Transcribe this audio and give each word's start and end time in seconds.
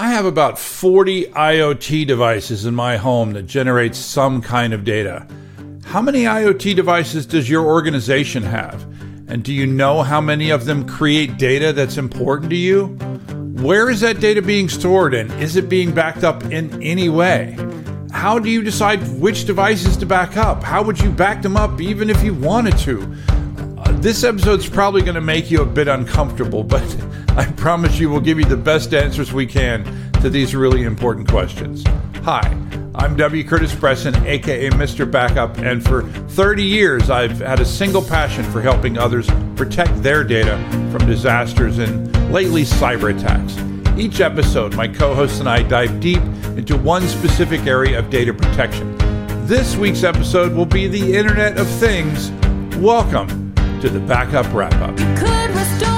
I 0.00 0.08
have 0.12 0.24
about 0.24 0.58
40 0.58 1.26
IoT 1.26 2.06
devices 2.06 2.64
in 2.64 2.74
my 2.74 2.96
home 2.96 3.34
that 3.34 3.42
generate 3.42 3.94
some 3.94 4.40
kind 4.40 4.72
of 4.72 4.82
data. 4.82 5.26
How 5.84 6.00
many 6.00 6.22
IoT 6.22 6.74
devices 6.74 7.26
does 7.26 7.50
your 7.50 7.66
organization 7.66 8.42
have? 8.42 8.82
And 9.28 9.44
do 9.44 9.52
you 9.52 9.66
know 9.66 10.00
how 10.02 10.18
many 10.22 10.48
of 10.48 10.64
them 10.64 10.88
create 10.88 11.36
data 11.36 11.74
that's 11.74 11.98
important 11.98 12.48
to 12.48 12.56
you? 12.56 12.86
Where 13.62 13.90
is 13.90 14.00
that 14.00 14.20
data 14.20 14.40
being 14.40 14.70
stored 14.70 15.12
and 15.12 15.30
is 15.32 15.56
it 15.56 15.68
being 15.68 15.92
backed 15.92 16.24
up 16.24 16.44
in 16.44 16.82
any 16.82 17.10
way? 17.10 17.54
How 18.10 18.38
do 18.38 18.48
you 18.48 18.62
decide 18.62 19.06
which 19.20 19.44
devices 19.44 19.98
to 19.98 20.06
back 20.06 20.38
up? 20.38 20.62
How 20.62 20.82
would 20.82 20.98
you 20.98 21.10
back 21.10 21.42
them 21.42 21.58
up 21.58 21.78
even 21.78 22.08
if 22.08 22.24
you 22.24 22.32
wanted 22.32 22.78
to? 22.78 23.02
Uh, 23.76 23.92
this 24.00 24.24
episode's 24.24 24.66
probably 24.66 25.02
going 25.02 25.16
to 25.16 25.20
make 25.20 25.50
you 25.50 25.60
a 25.60 25.66
bit 25.66 25.88
uncomfortable, 25.88 26.64
but 26.64 26.80
I 27.36 27.46
promise 27.56 27.98
you 28.00 28.10
we'll 28.10 28.20
give 28.20 28.38
you 28.38 28.44
the 28.44 28.56
best 28.56 28.92
answers 28.92 29.32
we 29.32 29.46
can 29.46 29.84
to 30.14 30.28
these 30.28 30.54
really 30.54 30.82
important 30.82 31.28
questions. 31.28 31.84
Hi, 32.24 32.40
I'm 32.96 33.16
W. 33.16 33.44
Curtis 33.44 33.72
Preston, 33.74 34.16
aka 34.26 34.68
Mr. 34.70 35.10
Backup, 35.10 35.56
and 35.58 35.82
for 35.82 36.02
30 36.02 36.64
years 36.64 37.08
I've 37.08 37.38
had 37.38 37.60
a 37.60 37.64
single 37.64 38.02
passion 38.02 38.42
for 38.44 38.60
helping 38.60 38.98
others 38.98 39.28
protect 39.54 40.02
their 40.02 40.24
data 40.24 40.58
from 40.90 41.06
disasters 41.06 41.78
and 41.78 42.32
lately 42.32 42.62
cyber 42.62 43.16
attacks. 43.16 43.56
Each 43.96 44.20
episode, 44.20 44.74
my 44.74 44.88
co 44.88 45.14
hosts 45.14 45.38
and 45.38 45.48
I 45.48 45.62
dive 45.62 46.00
deep 46.00 46.22
into 46.56 46.76
one 46.76 47.06
specific 47.06 47.64
area 47.66 47.98
of 47.98 48.10
data 48.10 48.34
protection. 48.34 48.96
This 49.46 49.76
week's 49.76 50.02
episode 50.02 50.52
will 50.52 50.66
be 50.66 50.88
the 50.88 51.16
Internet 51.16 51.58
of 51.58 51.68
Things. 51.68 52.32
Welcome 52.76 53.54
to 53.80 53.88
the 53.88 54.00
Backup 54.00 54.52
Wrap 54.52 54.74
Up. 54.74 55.89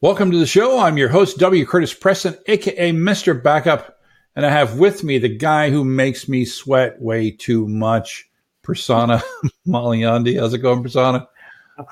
Welcome 0.00 0.30
to 0.30 0.38
the 0.38 0.46
show. 0.46 0.78
I'm 0.78 0.96
your 0.96 1.08
host, 1.08 1.38
W. 1.38 1.66
Curtis 1.66 1.92
Preston, 1.92 2.36
aka 2.46 2.92
Mr. 2.92 3.42
Backup, 3.42 3.98
and 4.36 4.46
I 4.46 4.48
have 4.48 4.78
with 4.78 5.02
me 5.02 5.18
the 5.18 5.28
guy 5.28 5.70
who 5.70 5.82
makes 5.82 6.28
me 6.28 6.44
sweat 6.44 7.02
way 7.02 7.32
too 7.32 7.66
much, 7.66 8.30
Prasanna 8.64 9.20
Malaiyandi. 9.66 10.38
How's 10.38 10.54
it 10.54 10.58
going, 10.58 10.84
Prasanna? 10.84 11.26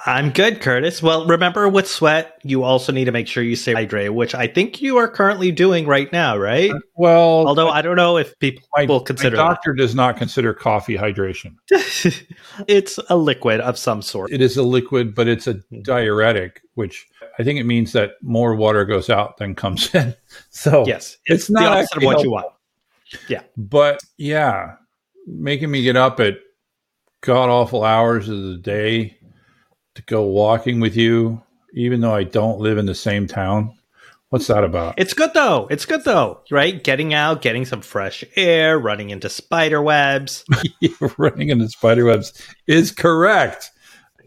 I'm 0.04 0.30
good, 0.30 0.60
Curtis. 0.60 1.02
Well, 1.02 1.26
remember 1.26 1.68
with 1.68 1.88
sweat, 1.88 2.38
you 2.44 2.62
also 2.62 2.92
need 2.92 3.06
to 3.06 3.12
make 3.12 3.26
sure 3.26 3.42
you 3.42 3.56
stay 3.56 3.74
hydrated, 3.74 4.10
which 4.10 4.36
I 4.36 4.46
think 4.46 4.80
you 4.80 4.98
are 4.98 5.08
currently 5.08 5.50
doing 5.50 5.84
right 5.86 6.12
now, 6.12 6.36
right? 6.36 6.70
Uh, 6.70 6.78
well, 6.96 7.48
although 7.48 7.70
I 7.70 7.82
don't 7.82 7.96
know 7.96 8.18
if 8.18 8.38
people 8.38 8.62
my, 8.76 8.84
will 8.84 9.00
consider. 9.00 9.36
My 9.36 9.42
doctor 9.42 9.72
that. 9.72 9.82
does 9.82 9.96
not 9.96 10.16
consider 10.16 10.54
coffee 10.54 10.96
hydration. 10.96 11.56
it's 12.68 12.98
a 13.10 13.16
liquid 13.16 13.60
of 13.60 13.78
some 13.78 14.00
sort. 14.00 14.32
It 14.32 14.40
is 14.40 14.56
a 14.56 14.62
liquid, 14.62 15.14
but 15.14 15.26
it's 15.26 15.48
a 15.48 15.54
mm-hmm. 15.54 15.82
diuretic, 15.82 16.62
which 16.74 17.06
I 17.38 17.44
think 17.44 17.58
it 17.60 17.64
means 17.64 17.92
that 17.92 18.12
more 18.22 18.54
water 18.54 18.84
goes 18.84 19.10
out 19.10 19.36
than 19.36 19.54
comes 19.54 19.94
in. 19.94 20.14
So 20.50 20.86
yes, 20.86 21.18
it's, 21.26 21.44
it's 21.44 21.50
not 21.50 21.60
the 21.60 21.66
opposite 21.66 21.96
of 21.96 22.02
what 22.02 22.10
helpful. 22.12 22.24
you 22.24 22.30
want. 22.30 22.46
Yeah, 23.28 23.42
but 23.56 24.00
yeah, 24.16 24.76
making 25.26 25.70
me 25.70 25.82
get 25.82 25.96
up 25.96 26.20
at 26.20 26.38
god 27.20 27.48
awful 27.48 27.84
hours 27.84 28.28
of 28.28 28.42
the 28.42 28.56
day 28.56 29.16
to 29.94 30.02
go 30.02 30.22
walking 30.22 30.80
with 30.80 30.96
you, 30.96 31.42
even 31.74 32.00
though 32.00 32.14
I 32.14 32.24
don't 32.24 32.60
live 32.60 32.78
in 32.78 32.86
the 32.86 32.94
same 32.94 33.26
town. 33.26 33.72
What's 34.30 34.48
that 34.48 34.64
about? 34.64 34.94
It's 34.98 35.14
good 35.14 35.32
though. 35.34 35.68
It's 35.70 35.86
good 35.86 36.04
though, 36.04 36.40
right? 36.50 36.82
Getting 36.82 37.14
out, 37.14 37.42
getting 37.42 37.64
some 37.64 37.80
fresh 37.80 38.24
air, 38.34 38.78
running 38.78 39.10
into 39.10 39.28
spider 39.28 39.80
webs. 39.80 40.44
running 41.18 41.50
into 41.50 41.68
spider 41.68 42.04
webs 42.04 42.32
is 42.66 42.90
correct. 42.90 43.70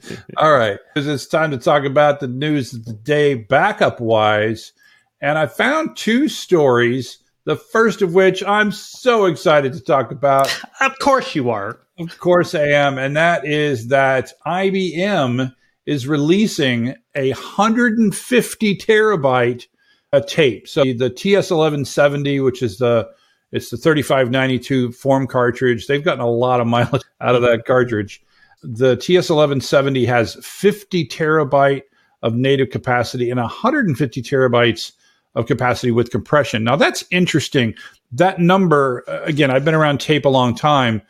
All 0.37 0.53
right. 0.53 0.79
because 0.93 1.07
It's 1.07 1.27
time 1.27 1.51
to 1.51 1.57
talk 1.57 1.85
about 1.85 2.19
the 2.19 2.27
news 2.27 2.73
of 2.73 2.85
the 2.85 2.93
day 2.93 3.35
backup 3.35 3.99
wise. 3.99 4.73
And 5.21 5.37
I 5.37 5.47
found 5.47 5.97
two 5.97 6.29
stories, 6.29 7.19
the 7.45 7.55
first 7.55 8.01
of 8.01 8.13
which 8.13 8.43
I'm 8.43 8.71
so 8.71 9.25
excited 9.25 9.73
to 9.73 9.81
talk 9.81 10.11
about. 10.11 10.47
Of 10.81 10.97
course 10.99 11.35
you 11.35 11.49
are. 11.49 11.81
Of 11.99 12.17
course 12.19 12.55
I 12.55 12.67
am. 12.67 12.97
And 12.97 13.17
that 13.17 13.45
is 13.45 13.89
that 13.89 14.31
IBM 14.47 15.53
is 15.85 16.07
releasing 16.07 16.95
a 17.15 17.31
150 17.31 18.77
terabyte 18.77 19.65
uh, 20.13 20.21
tape. 20.21 20.67
So 20.67 20.83
the 20.83 21.09
TS1170, 21.09 22.43
which 22.43 22.63
is 22.63 22.77
the 22.77 23.09
it's 23.51 23.71
the 23.71 23.77
3592 23.77 24.91
form 24.91 25.27
cartridge. 25.27 25.87
They've 25.87 26.03
gotten 26.03 26.21
a 26.21 26.29
lot 26.29 26.61
of 26.61 26.67
mileage 26.67 27.01
out 27.21 27.35
of 27.35 27.41
that 27.41 27.65
cartridge. 27.65 28.21
The 28.63 28.97
TS1170 28.97 30.05
has 30.07 30.35
50 30.45 31.07
terabyte 31.07 31.83
of 32.21 32.35
native 32.35 32.69
capacity 32.69 33.29
and 33.29 33.39
150 33.39 34.21
terabytes 34.21 34.91
of 35.35 35.45
capacity 35.45 35.91
with 35.91 36.11
compression. 36.11 36.63
Now 36.63 36.75
that's 36.75 37.03
interesting. 37.11 37.73
That 38.11 38.39
number, 38.39 39.03
uh, 39.07 39.23
again, 39.23 39.51
I've 39.51 39.63
been 39.63 39.75
around 39.75 39.99
tape 39.99 40.25
a 40.25 40.29
long 40.29 40.55
time. 40.55 41.01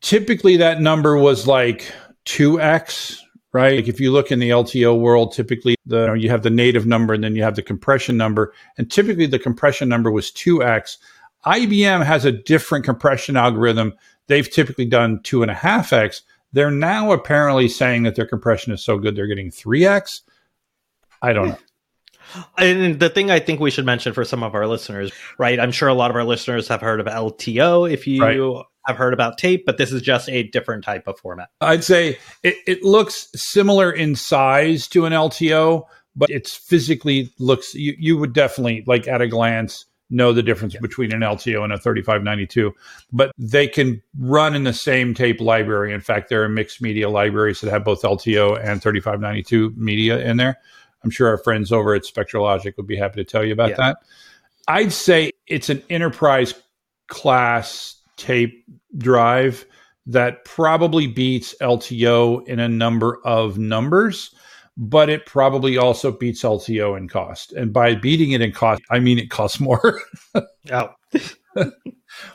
Typically, 0.00 0.56
that 0.58 0.80
number 0.80 1.16
was 1.16 1.46
like 1.46 1.92
2x, 2.26 3.18
right? 3.52 3.76
Like 3.76 3.88
if 3.88 4.00
you 4.00 4.12
look 4.12 4.30
in 4.30 4.38
the 4.38 4.50
LTO 4.50 4.98
world, 4.98 5.32
typically 5.32 5.74
the 5.84 6.02
you, 6.02 6.06
know, 6.06 6.14
you 6.14 6.30
have 6.30 6.42
the 6.42 6.50
native 6.50 6.86
number 6.86 7.14
and 7.14 7.24
then 7.24 7.34
you 7.34 7.42
have 7.42 7.56
the 7.56 7.62
compression 7.62 8.16
number, 8.16 8.52
and 8.78 8.90
typically 8.90 9.26
the 9.26 9.38
compression 9.38 9.88
number 9.88 10.10
was 10.10 10.30
2x. 10.30 10.98
IBM 11.44 12.04
has 12.04 12.24
a 12.24 12.32
different 12.32 12.84
compression 12.84 13.36
algorithm. 13.36 13.92
They've 14.26 14.50
typically 14.50 14.86
done 14.86 15.20
two 15.22 15.42
and 15.42 15.50
a 15.50 15.54
half 15.54 15.92
x. 15.92 16.22
They're 16.56 16.70
now 16.70 17.12
apparently 17.12 17.68
saying 17.68 18.04
that 18.04 18.16
their 18.16 18.26
compression 18.26 18.72
is 18.72 18.82
so 18.82 18.98
good 18.98 19.14
they're 19.14 19.26
getting 19.26 19.50
3x. 19.50 20.22
I 21.20 21.34
don't 21.34 21.50
know. 21.50 21.58
And 22.56 22.98
the 22.98 23.10
thing 23.10 23.30
I 23.30 23.40
think 23.40 23.60
we 23.60 23.70
should 23.70 23.84
mention 23.84 24.14
for 24.14 24.24
some 24.24 24.42
of 24.42 24.54
our 24.54 24.66
listeners, 24.66 25.12
right? 25.36 25.60
I'm 25.60 25.70
sure 25.70 25.86
a 25.86 25.94
lot 25.94 26.08
of 26.08 26.16
our 26.16 26.24
listeners 26.24 26.66
have 26.68 26.80
heard 26.80 26.98
of 26.98 27.04
LTO. 27.04 27.92
If 27.92 28.06
you 28.06 28.22
right. 28.22 28.64
have 28.86 28.96
heard 28.96 29.12
about 29.12 29.36
tape, 29.36 29.66
but 29.66 29.76
this 29.76 29.92
is 29.92 30.00
just 30.00 30.30
a 30.30 30.44
different 30.44 30.82
type 30.82 31.06
of 31.06 31.18
format. 31.18 31.50
I'd 31.60 31.84
say 31.84 32.16
it, 32.42 32.56
it 32.66 32.82
looks 32.82 33.28
similar 33.34 33.92
in 33.92 34.16
size 34.16 34.88
to 34.88 35.04
an 35.04 35.12
LTO, 35.12 35.84
but 36.16 36.30
it's 36.30 36.56
physically 36.56 37.34
looks, 37.38 37.74
you, 37.74 37.94
you 37.98 38.16
would 38.16 38.32
definitely, 38.32 38.82
like 38.86 39.06
at 39.06 39.20
a 39.20 39.28
glance, 39.28 39.84
know 40.10 40.32
the 40.32 40.42
difference 40.42 40.74
yeah. 40.74 40.80
between 40.80 41.12
an 41.12 41.20
LTO 41.20 41.64
and 41.64 41.72
a 41.72 41.78
3592, 41.78 42.72
but 43.12 43.32
they 43.38 43.66
can 43.66 44.02
run 44.18 44.54
in 44.54 44.64
the 44.64 44.72
same 44.72 45.14
tape 45.14 45.40
library. 45.40 45.92
In 45.92 46.00
fact, 46.00 46.28
there 46.28 46.42
are 46.44 46.48
mixed 46.48 46.80
media 46.80 47.08
libraries 47.08 47.60
that 47.60 47.70
have 47.70 47.84
both 47.84 48.02
LTO 48.02 48.58
and 48.62 48.82
3592 48.82 49.72
media 49.76 50.18
in 50.20 50.36
there. 50.36 50.58
I'm 51.02 51.10
sure 51.10 51.28
our 51.28 51.38
friends 51.38 51.72
over 51.72 51.94
at 51.94 52.02
SpectraLogic 52.02 52.76
would 52.76 52.86
be 52.86 52.96
happy 52.96 53.22
to 53.22 53.24
tell 53.24 53.44
you 53.44 53.52
about 53.52 53.70
yeah. 53.70 53.76
that. 53.76 53.96
I'd 54.68 54.92
say 54.92 55.30
it's 55.46 55.70
an 55.70 55.82
enterprise 55.90 56.54
class 57.08 58.00
tape 58.16 58.64
drive 58.98 59.64
that 60.06 60.44
probably 60.44 61.06
beats 61.06 61.54
LTO 61.60 62.46
in 62.48 62.60
a 62.60 62.68
number 62.68 63.18
of 63.24 63.58
numbers, 63.58 64.34
but 64.76 65.08
it 65.08 65.26
probably 65.26 65.76
also 65.76 66.12
beats 66.12 66.42
LTO 66.42 66.96
in 66.96 67.08
cost. 67.08 67.52
And 67.52 67.72
by 67.72 67.94
beating 67.94 68.32
it 68.32 68.42
in 68.42 68.52
cost, 68.52 68.82
I 68.90 68.98
mean 68.98 69.18
it 69.18 69.30
costs 69.30 69.58
more. 69.58 70.00
oh. 70.72 70.90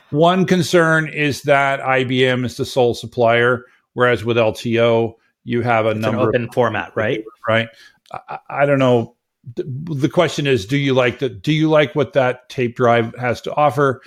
One 0.09 0.45
concern 0.45 1.07
is 1.07 1.43
that 1.43 1.79
IBM 1.79 2.45
is 2.45 2.57
the 2.57 2.65
sole 2.65 2.93
supplier, 2.93 3.65
whereas 3.93 4.25
with 4.25 4.37
LTO, 4.37 5.13
you 5.43 5.61
have 5.61 5.85
a 5.85 5.91
it's 5.91 5.99
number 5.99 6.29
open 6.29 6.45
of, 6.45 6.53
format, 6.53 6.91
right? 6.95 7.23
Right. 7.47 7.69
I, 8.11 8.39
I 8.49 8.65
don't 8.65 8.79
know. 8.79 9.15
The 9.55 10.09
question 10.09 10.45
is, 10.45 10.65
do 10.65 10.77
you 10.77 10.93
like 10.93 11.19
the? 11.19 11.29
Do 11.29 11.51
you 11.51 11.69
like 11.69 11.95
what 11.95 12.13
that 12.13 12.47
tape 12.49 12.75
drive 12.75 13.15
has 13.15 13.41
to 13.41 13.55
offer, 13.55 14.01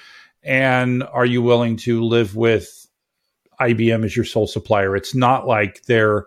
and 0.45 1.03
are 1.03 1.27
you 1.27 1.43
willing 1.43 1.77
to 1.79 2.05
live 2.05 2.37
with 2.37 2.87
IBM 3.61 4.05
as 4.05 4.15
your 4.15 4.25
sole 4.25 4.47
supplier? 4.47 4.95
It's 4.95 5.13
not 5.13 5.49
like 5.49 5.83
they're 5.87 6.27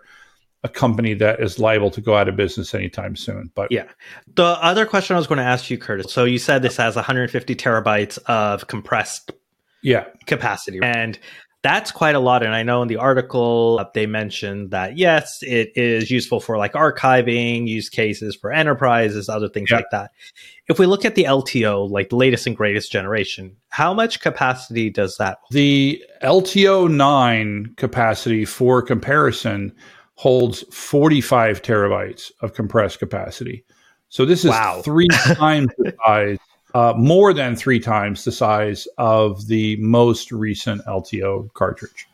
a 0.67 0.69
company 0.69 1.13
that 1.15 1.41
is 1.41 1.59
liable 1.59 1.89
to 1.91 2.01
go 2.01 2.15
out 2.15 2.27
of 2.27 2.35
business 2.35 2.73
anytime 2.73 3.15
soon. 3.15 3.51
But 3.55 3.71
yeah, 3.71 3.85
the 4.35 4.43
other 4.43 4.85
question 4.85 5.15
I 5.15 5.19
was 5.19 5.27
going 5.27 5.39
to 5.39 5.45
ask 5.45 5.69
you, 5.69 5.77
Curtis. 5.77 6.11
So 6.11 6.25
you 6.25 6.39
said 6.39 6.61
this 6.61 6.77
has 6.77 6.95
150 6.95 7.55
terabytes 7.55 8.19
of 8.25 8.67
compressed 8.67 9.31
yeah 9.81 10.05
capacity, 10.25 10.79
and 10.83 11.17
that's 11.63 11.91
quite 11.91 12.15
a 12.15 12.19
lot. 12.19 12.43
And 12.43 12.53
I 12.53 12.63
know 12.63 12.81
in 12.81 12.87
the 12.87 12.97
article 12.97 13.77
uh, 13.79 13.85
they 13.93 14.05
mentioned 14.05 14.71
that 14.71 14.97
yes, 14.97 15.39
it 15.41 15.71
is 15.75 16.11
useful 16.11 16.39
for 16.39 16.57
like 16.57 16.73
archiving 16.73 17.67
use 17.67 17.89
cases 17.89 18.35
for 18.35 18.51
enterprises, 18.51 19.29
other 19.29 19.49
things 19.49 19.71
yeah. 19.71 19.77
like 19.77 19.89
that. 19.91 20.11
If 20.67 20.79
we 20.79 20.85
look 20.85 21.05
at 21.05 21.15
the 21.15 21.23
LTO, 21.23 21.89
like 21.89 22.09
the 22.09 22.17
latest 22.17 22.45
and 22.45 22.57
greatest 22.57 22.91
generation, 22.91 23.55
how 23.69 23.93
much 23.93 24.19
capacity 24.19 24.89
does 24.89 25.15
that? 25.17 25.39
The 25.51 26.03
LTO 26.21 26.91
9 26.91 27.73
capacity 27.77 28.43
for 28.43 28.81
comparison 28.81 29.73
holds 30.17 30.63
45 30.75 31.61
terabytes 31.61 32.31
of 32.41 32.55
compressed 32.55 32.97
capacity. 32.97 33.63
So 34.09 34.25
this 34.25 34.43
is 34.43 34.49
wow. 34.49 34.81
three 34.83 35.07
times 35.35 35.69
the 35.77 35.95
size, 36.05 36.39
uh, 36.73 36.93
more 36.97 37.33
than 37.33 37.55
three 37.55 37.79
times 37.79 38.23
the 38.23 38.31
size 38.31 38.87
of 38.97 39.47
the 39.47 39.77
most 39.77 40.31
recent 40.31 40.83
LTO 40.85 41.53
cartridge. 41.53 42.07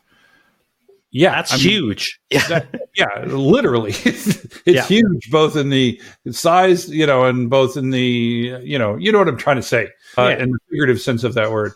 Yeah, 1.12 1.36
that's 1.36 1.54
I 1.54 1.56
mean, 1.56 1.66
huge. 1.66 2.20
that, 2.48 2.88
yeah, 2.94 3.24
literally, 3.24 3.92
it's 4.04 4.66
yeah. 4.66 4.84
huge 4.84 5.30
both 5.30 5.56
in 5.56 5.70
the 5.70 5.98
size, 6.30 6.90
you 6.90 7.06
know, 7.06 7.24
and 7.24 7.48
both 7.48 7.76
in 7.76 7.88
the, 7.90 8.60
you 8.62 8.78
know, 8.78 8.96
you 8.96 9.12
know 9.12 9.18
what 9.18 9.28
I'm 9.28 9.38
trying 9.38 9.56
to 9.56 9.62
say, 9.62 9.88
uh, 10.18 10.28
yeah. 10.28 10.42
in 10.42 10.50
the 10.50 10.58
figurative 10.68 11.00
sense 11.00 11.24
of 11.24 11.34
that 11.34 11.50
word. 11.50 11.72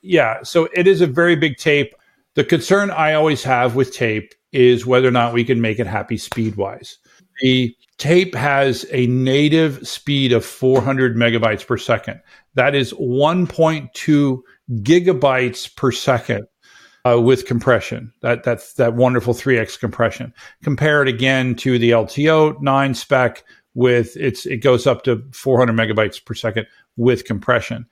Yeah, 0.00 0.42
so 0.42 0.68
it 0.72 0.86
is 0.86 1.02
a 1.02 1.06
very 1.06 1.36
big 1.36 1.58
tape. 1.58 1.94
The 2.34 2.44
concern 2.44 2.90
I 2.90 3.12
always 3.14 3.42
have 3.42 3.74
with 3.74 3.92
tape 3.92 4.32
is 4.54 4.86
whether 4.86 5.08
or 5.08 5.12
not 5.12 5.34
we 5.34 5.44
can 5.44 5.60
make 5.60 5.78
it 5.78 5.86
happy 5.86 6.16
speed 6.16 6.56
wise. 6.56 6.98
The 7.40 7.74
tape 7.98 8.34
has 8.34 8.86
a 8.92 9.06
native 9.08 9.86
speed 9.86 10.32
of 10.32 10.44
400 10.44 11.16
megabytes 11.16 11.66
per 11.66 11.76
second. 11.76 12.20
That 12.54 12.74
is 12.74 12.92
1.2 12.94 14.40
gigabytes 14.70 15.76
per 15.76 15.90
second 15.90 16.46
uh, 17.04 17.20
with 17.20 17.46
compression. 17.46 18.12
That 18.22 18.44
that's 18.44 18.74
that 18.74 18.94
wonderful 18.94 19.34
3x 19.34 19.78
compression. 19.78 20.32
Compare 20.62 21.02
it 21.02 21.08
again 21.08 21.54
to 21.56 21.78
the 21.78 21.90
LTO 21.90 22.60
9 22.60 22.94
spec 22.94 23.44
with 23.74 24.16
its 24.16 24.46
it 24.46 24.58
goes 24.58 24.86
up 24.86 25.02
to 25.02 25.22
400 25.32 25.72
megabytes 25.74 26.24
per 26.24 26.34
second 26.34 26.66
with 26.96 27.24
compression. 27.24 27.86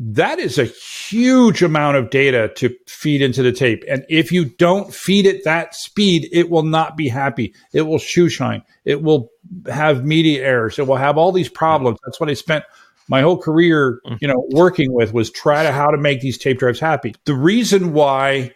That 0.00 0.38
is 0.38 0.58
a 0.58 0.64
huge 0.64 1.60
amount 1.60 1.96
of 1.96 2.10
data 2.10 2.52
to 2.56 2.72
feed 2.86 3.20
into 3.20 3.42
the 3.42 3.50
tape. 3.50 3.82
And 3.88 4.06
if 4.08 4.30
you 4.30 4.44
don't 4.44 4.94
feed 4.94 5.26
it 5.26 5.42
that 5.42 5.74
speed, 5.74 6.28
it 6.30 6.50
will 6.50 6.62
not 6.62 6.96
be 6.96 7.08
happy. 7.08 7.52
It 7.72 7.82
will 7.82 7.98
shoe 7.98 8.28
shine. 8.28 8.62
It 8.84 9.02
will 9.02 9.30
have 9.66 10.04
media 10.04 10.44
errors. 10.44 10.78
It 10.78 10.86
will 10.86 10.96
have 10.96 11.18
all 11.18 11.32
these 11.32 11.48
problems. 11.48 11.98
That's 12.04 12.20
what 12.20 12.30
I 12.30 12.34
spent 12.34 12.64
my 13.08 13.22
whole 13.22 13.38
career, 13.38 14.00
you 14.20 14.28
know, 14.28 14.46
working 14.50 14.92
with 14.92 15.12
was 15.12 15.30
try 15.30 15.62
to 15.62 15.72
how 15.72 15.90
to 15.90 15.96
make 15.96 16.20
these 16.20 16.38
tape 16.38 16.58
drives 16.58 16.78
happy. 16.78 17.14
The 17.24 17.34
reason 17.34 17.92
why 17.92 18.52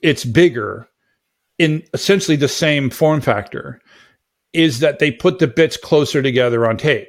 it's 0.00 0.24
bigger 0.24 0.88
in 1.58 1.82
essentially 1.94 2.36
the 2.36 2.48
same 2.48 2.90
form 2.90 3.20
factor 3.20 3.80
is 4.52 4.80
that 4.80 4.98
they 4.98 5.10
put 5.10 5.38
the 5.38 5.46
bits 5.46 5.76
closer 5.76 6.22
together 6.22 6.66
on 6.66 6.78
tape. 6.78 7.08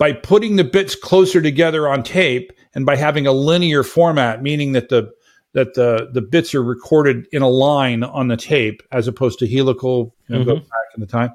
By 0.00 0.14
putting 0.14 0.56
the 0.56 0.64
bits 0.64 0.96
closer 0.96 1.40
together 1.40 1.86
on 1.86 2.02
tape 2.02 2.52
and 2.74 2.84
by 2.84 2.96
having 2.96 3.28
a 3.28 3.32
linear 3.32 3.84
format, 3.84 4.42
meaning 4.42 4.72
that 4.72 4.88
the 4.88 5.12
that 5.52 5.74
the 5.74 6.08
the 6.12 6.22
bits 6.22 6.54
are 6.56 6.62
recorded 6.62 7.28
in 7.30 7.42
a 7.42 7.48
line 7.48 8.02
on 8.02 8.26
the 8.26 8.36
tape 8.36 8.82
as 8.90 9.06
opposed 9.06 9.38
to 9.38 9.46
helical, 9.46 10.14
you 10.26 10.34
know, 10.34 10.40
mm-hmm. 10.40 10.50
go 10.50 10.56
back 10.56 10.94
in 10.96 11.00
the 11.00 11.06
time 11.06 11.30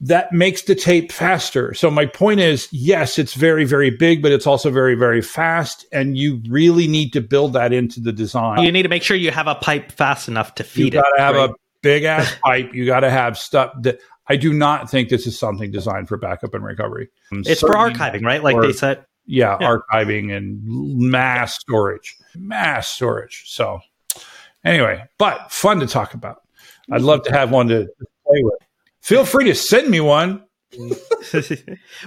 that 0.00 0.32
makes 0.32 0.62
the 0.62 0.74
tape 0.74 1.10
faster. 1.10 1.72
So 1.74 1.90
my 1.90 2.06
point 2.06 2.40
is, 2.40 2.68
yes, 2.70 3.18
it's 3.18 3.34
very, 3.34 3.64
very 3.64 3.90
big, 3.90 4.22
but 4.22 4.30
it's 4.30 4.46
also 4.46 4.70
very, 4.70 4.94
very 4.94 5.22
fast. 5.22 5.86
And 5.90 6.18
you 6.18 6.42
really 6.48 6.86
need 6.86 7.12
to 7.14 7.20
build 7.20 7.54
that 7.54 7.72
into 7.72 8.00
the 8.00 8.12
design. 8.12 8.62
You 8.62 8.72
need 8.72 8.82
to 8.82 8.88
make 8.88 9.02
sure 9.02 9.16
you 9.16 9.30
have 9.30 9.46
a 9.46 9.54
pipe 9.54 9.92
fast 9.92 10.28
enough 10.28 10.54
to 10.56 10.64
feed 10.64 10.80
you 10.80 10.86
it. 10.86 10.94
You 10.94 11.02
got 11.02 11.16
to 11.16 11.22
have 11.22 11.36
right? 11.36 11.50
a 11.50 11.54
big 11.80 12.04
ass 12.04 12.36
pipe. 12.44 12.74
You 12.74 12.84
got 12.84 13.00
to 13.00 13.10
have 13.10 13.38
stuff 13.38 13.72
that 13.82 14.00
I 14.28 14.36
do 14.36 14.52
not 14.52 14.90
think 14.90 15.08
this 15.08 15.26
is 15.26 15.38
something 15.38 15.70
designed 15.70 16.08
for 16.08 16.16
backup 16.16 16.54
and 16.54 16.64
recovery. 16.64 17.08
It's 17.30 17.60
for 17.60 17.70
archiving, 17.70 18.24
right? 18.24 18.42
Like 18.42 18.60
they 18.60 18.72
said. 18.72 19.04
Yeah, 19.26 19.56
yeah, 19.60 19.76
archiving 19.76 20.36
and 20.36 20.62
mass 20.64 21.58
storage, 21.58 22.16
mass 22.36 22.88
storage. 22.88 23.44
So 23.46 23.80
anyway, 24.64 25.04
but 25.18 25.50
fun 25.50 25.80
to 25.80 25.86
talk 25.86 26.14
about. 26.14 26.42
I'd 26.92 27.02
love 27.02 27.22
to 27.24 27.32
have 27.32 27.50
one 27.50 27.68
to 27.68 27.88
play 27.98 28.42
with. 28.42 28.54
Feel 29.00 29.24
free 29.24 29.44
to 29.44 29.54
send 29.54 29.88
me 29.88 30.00
one. 30.00 30.44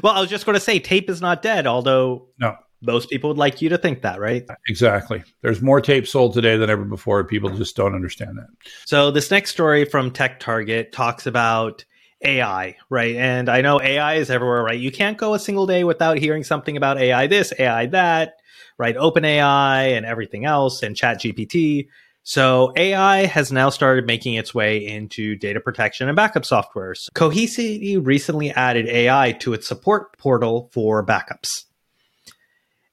well, 0.04 0.14
I 0.14 0.22
was 0.22 0.30
just 0.30 0.46
going 0.46 0.56
to 0.56 0.60
say 0.60 0.80
tape 0.80 1.10
is 1.10 1.22
not 1.22 1.42
dead, 1.42 1.68
although 1.68 2.28
no. 2.40 2.56
most 2.82 3.10
people 3.10 3.30
would 3.30 3.38
like 3.38 3.62
you 3.62 3.70
to 3.70 3.78
think 3.78 4.02
that, 4.02 4.20
right? 4.20 4.46
Exactly. 4.68 5.24
There's 5.42 5.62
more 5.62 5.82
tape 5.82 6.08
sold 6.08 6.34
today 6.34 6.58
than 6.58 6.70
ever 6.70 6.84
before. 6.84 7.24
People 7.24 7.50
just 7.50 7.76
don't 7.76 7.96
understand 7.96 8.38
that. 8.38 8.48
So, 8.86 9.12
this 9.12 9.32
next 9.32 9.52
story 9.52 9.86
from 9.86 10.12
Tech 10.12 10.40
Target 10.40 10.92
talks 10.92 11.26
about 11.26 11.84
AI, 12.22 12.76
right? 12.90 13.16
And 13.16 13.50
I 13.50 13.62
know 13.62 13.82
AI 13.82 14.16
is 14.16 14.30
everywhere, 14.30 14.64
right? 14.64 14.80
You 14.80 14.92
can't 14.92 15.18
go 15.18 15.34
a 15.34 15.40
single 15.40 15.66
day 15.66 15.84
without 15.84 16.18
hearing 16.18 16.44
something 16.44 16.76
about 16.78 16.98
AI 16.98 17.28
this, 17.28 17.54
AI 17.58 17.88
that, 17.88 18.36
right? 18.78 18.96
Open 18.98 19.26
AI 19.26 19.84
and 19.84 20.06
everything 20.06 20.46
else 20.46 20.84
and 20.84 20.96
Chat 20.96 21.20
GPT. 21.20 21.88
So 22.24 22.74
AI 22.76 23.26
has 23.26 23.52
now 23.52 23.70
started 23.70 24.06
making 24.06 24.36
its 24.36 24.54
way 24.54 24.86
into 24.86 25.36
data 25.36 25.60
protection 25.60 26.08
and 26.08 26.16
backup 26.16 26.44
softwares. 26.44 27.10
Cohesity 27.14 27.98
recently 28.06 28.52
added 28.52 28.88
AI 28.88 29.32
to 29.40 29.54
its 29.54 29.68
support 29.68 30.18
portal 30.18 30.70
for 30.74 31.04
backups. 31.06 31.64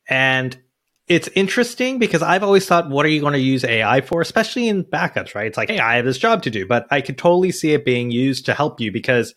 And 0.08 0.56
it's 1.08 1.28
interesting 1.34 1.98
because 1.98 2.22
I've 2.22 2.42
always 2.42 2.66
thought, 2.66 2.90
what 2.90 3.06
are 3.06 3.10
you 3.10 3.20
going 3.20 3.34
to 3.34 3.38
use 3.38 3.64
AI 3.64 4.00
for, 4.00 4.20
especially 4.20 4.68
in 4.68 4.84
backups, 4.84 5.34
right? 5.34 5.46
It's 5.46 5.56
like, 5.56 5.70
hey, 5.70 5.78
I 5.78 5.96
have 5.96 6.04
this 6.04 6.18
job 6.18 6.42
to 6.42 6.50
do, 6.50 6.66
but 6.66 6.86
I 6.90 7.00
could 7.00 7.16
totally 7.16 7.52
see 7.52 7.72
it 7.72 7.84
being 7.84 8.10
used 8.10 8.46
to 8.46 8.54
help 8.54 8.80
you 8.80 8.90
because 8.90 9.34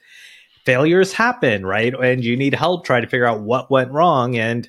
failures 0.66 1.14
happen, 1.14 1.66
right? 1.66 1.94
And 1.94 2.24
you 2.24 2.36
need 2.36 2.56
help 2.56 2.86
trying 2.86 3.04
to 3.04 3.08
figure 3.08 3.26
out 3.26 3.42
what 3.42 3.70
went 3.70 3.92
wrong. 3.92 4.36
And 4.36 4.68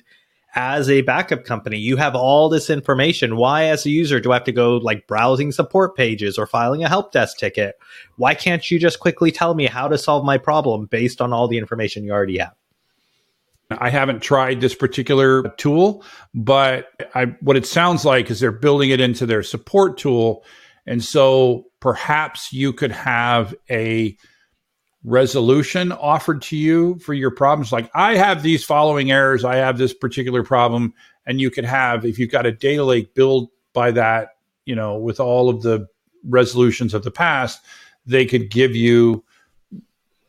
as 0.53 0.89
a 0.89 1.01
backup 1.01 1.43
company, 1.43 1.79
you 1.79 1.97
have 1.97 2.13
all 2.13 2.49
this 2.49 2.69
information. 2.69 3.35
Why, 3.35 3.65
as 3.65 3.85
a 3.85 3.89
user, 3.89 4.19
do 4.19 4.31
I 4.31 4.35
have 4.35 4.43
to 4.43 4.51
go 4.51 4.77
like 4.77 5.07
browsing 5.07 5.51
support 5.51 5.95
pages 5.95 6.37
or 6.37 6.45
filing 6.45 6.83
a 6.83 6.89
help 6.89 7.11
desk 7.11 7.37
ticket? 7.37 7.79
Why 8.17 8.35
can't 8.35 8.69
you 8.69 8.77
just 8.77 8.99
quickly 8.99 9.31
tell 9.31 9.55
me 9.55 9.65
how 9.65 9.87
to 9.87 9.97
solve 9.97 10.23
my 10.23 10.37
problem 10.37 10.85
based 10.85 11.19
on 11.19 11.33
all 11.33 11.47
the 11.47 11.57
information 11.57 12.03
you 12.03 12.11
already 12.11 12.37
have? 12.37 12.53
I 13.79 13.89
haven't 13.89 14.21
tried 14.21 14.61
this 14.61 14.75
particular 14.75 15.43
tool, 15.57 16.03
but 16.33 16.87
I, 17.13 17.25
what 17.41 17.57
it 17.57 17.65
sounds 17.65 18.05
like 18.05 18.29
is 18.29 18.39
they're 18.39 18.51
building 18.51 18.89
it 18.89 18.99
into 18.99 19.25
their 19.25 19.43
support 19.43 19.97
tool. 19.97 20.43
And 20.85 21.03
so 21.03 21.65
perhaps 21.79 22.51
you 22.51 22.73
could 22.73 22.91
have 22.91 23.53
a 23.69 24.17
resolution 25.03 25.91
offered 25.91 26.41
to 26.43 26.57
you 26.57 26.99
for 26.99 27.13
your 27.13 27.31
problems. 27.31 27.71
Like 27.71 27.89
i 27.95 28.15
have 28.15 28.43
these 28.43 28.63
following 28.63 29.11
errors. 29.11 29.43
I 29.43 29.55
have 29.55 29.77
this 29.77 29.93
particular 29.93 30.43
problem. 30.43 30.93
And 31.25 31.39
you 31.39 31.49
could 31.49 31.65
have 31.65 32.05
if 32.05 32.19
you've 32.19 32.31
got 32.31 32.45
a 32.45 32.51
data 32.51 32.83
lake 32.83 33.13
built 33.13 33.51
by 33.73 33.91
that 33.91 34.29
you 34.65 34.75
know 34.75 34.97
with 34.97 35.19
all 35.19 35.49
of 35.49 35.61
the 35.61 35.87
resolutions 36.23 36.93
of 36.93 37.03
the 37.03 37.11
past 37.11 37.61
they 38.05 38.25
could 38.25 38.49
give 38.49 38.75
you 38.75 39.23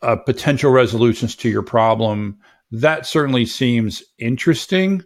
uh, 0.03 0.17
potential 0.17 0.71
resolutions 0.71 1.37
to 1.37 1.49
your 1.49 1.62
problem 1.62 2.39
that 2.72 3.06
certainly 3.06 3.46
seems 3.46 4.02
interesting 4.19 5.05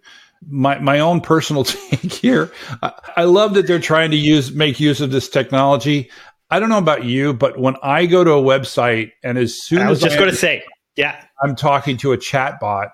my 0.49 0.79
my 0.79 1.01
own 1.01 1.21
personal 1.21 1.65
take 1.65 2.13
here. 2.13 2.53
I, 2.83 2.93
I, 3.17 3.25
love 3.25 3.55
that 3.55 3.67
they're 3.67 3.79
trying 3.79 4.11
to 4.11 4.17
use 4.17 4.53
make 4.53 4.81
use 4.81 5.01
of 5.01 5.11
this 5.11 5.29
technology. 5.29 6.11
I 6.51 6.61
don't 6.61 6.69
know 6.69 6.79
about 6.79 7.05
you, 7.05 7.35
but 7.35 7.59
when 7.59 7.77
I 7.83 8.07
go 8.07 8.23
to 8.23 8.33
a 8.33 8.43
website 8.43 9.13
and 9.25 9.37
as 9.37 9.61
soon 9.61 9.81
I 9.81 9.91
was 9.91 9.99
as 9.99 10.11
just 10.11 10.19
going 10.19 10.31
to 10.31 10.37
say, 10.37 10.63
yeah, 10.95 11.25
I'm 11.43 11.57
talking 11.57 11.97
to 11.99 12.13
a 12.13 12.17
chat 12.17 12.61
bot, 12.61 12.91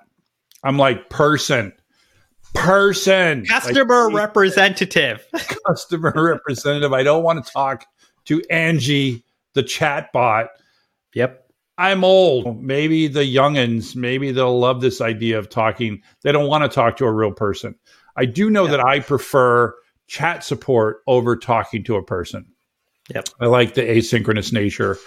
I'm 0.64 0.79
like 0.79 1.11
person, 1.11 1.73
person, 2.55 3.45
customer 3.45 4.07
like, 4.07 4.14
representative, 4.14 5.26
customer 5.67 6.12
representative. 6.17 6.93
I 6.93 7.02
don't 7.02 7.23
want 7.23 7.45
to 7.45 7.52
talk 7.52 7.85
to 8.26 8.43
Angie, 8.50 9.25
the 9.52 9.62
chat 9.62 10.12
bot. 10.12 10.49
Yep. 11.14 11.42
I'm 11.79 12.05
old. 12.05 12.62
Maybe 12.62 13.09
the 13.09 13.21
youngins, 13.21 13.97
maybe 13.97 14.31
they'll 14.31 14.59
love 14.59 14.81
this 14.81 15.00
idea 15.00 15.38
of 15.38 15.49
talking. 15.49 16.02
They 16.23 16.33
don't 16.33 16.49
want 16.49 16.62
to 16.62 16.69
talk 16.69 16.97
to 16.99 17.07
a 17.07 17.12
real 17.12 17.33
person. 17.33 17.75
I 18.17 18.26
do 18.26 18.50
know 18.50 18.67
that 18.67 18.81
I 18.81 19.00
prefer 19.00 19.75
chat 20.07 20.45
support 20.45 20.99
over 21.07 21.37
talking 21.37 21.83
to 21.85 21.97
a 21.97 22.02
person. 22.02 22.47
Yep. 23.14 23.29
I 23.41 23.47
like 23.47 23.75
the 23.75 23.83
asynchronous 23.83 24.52
nature 24.52 24.99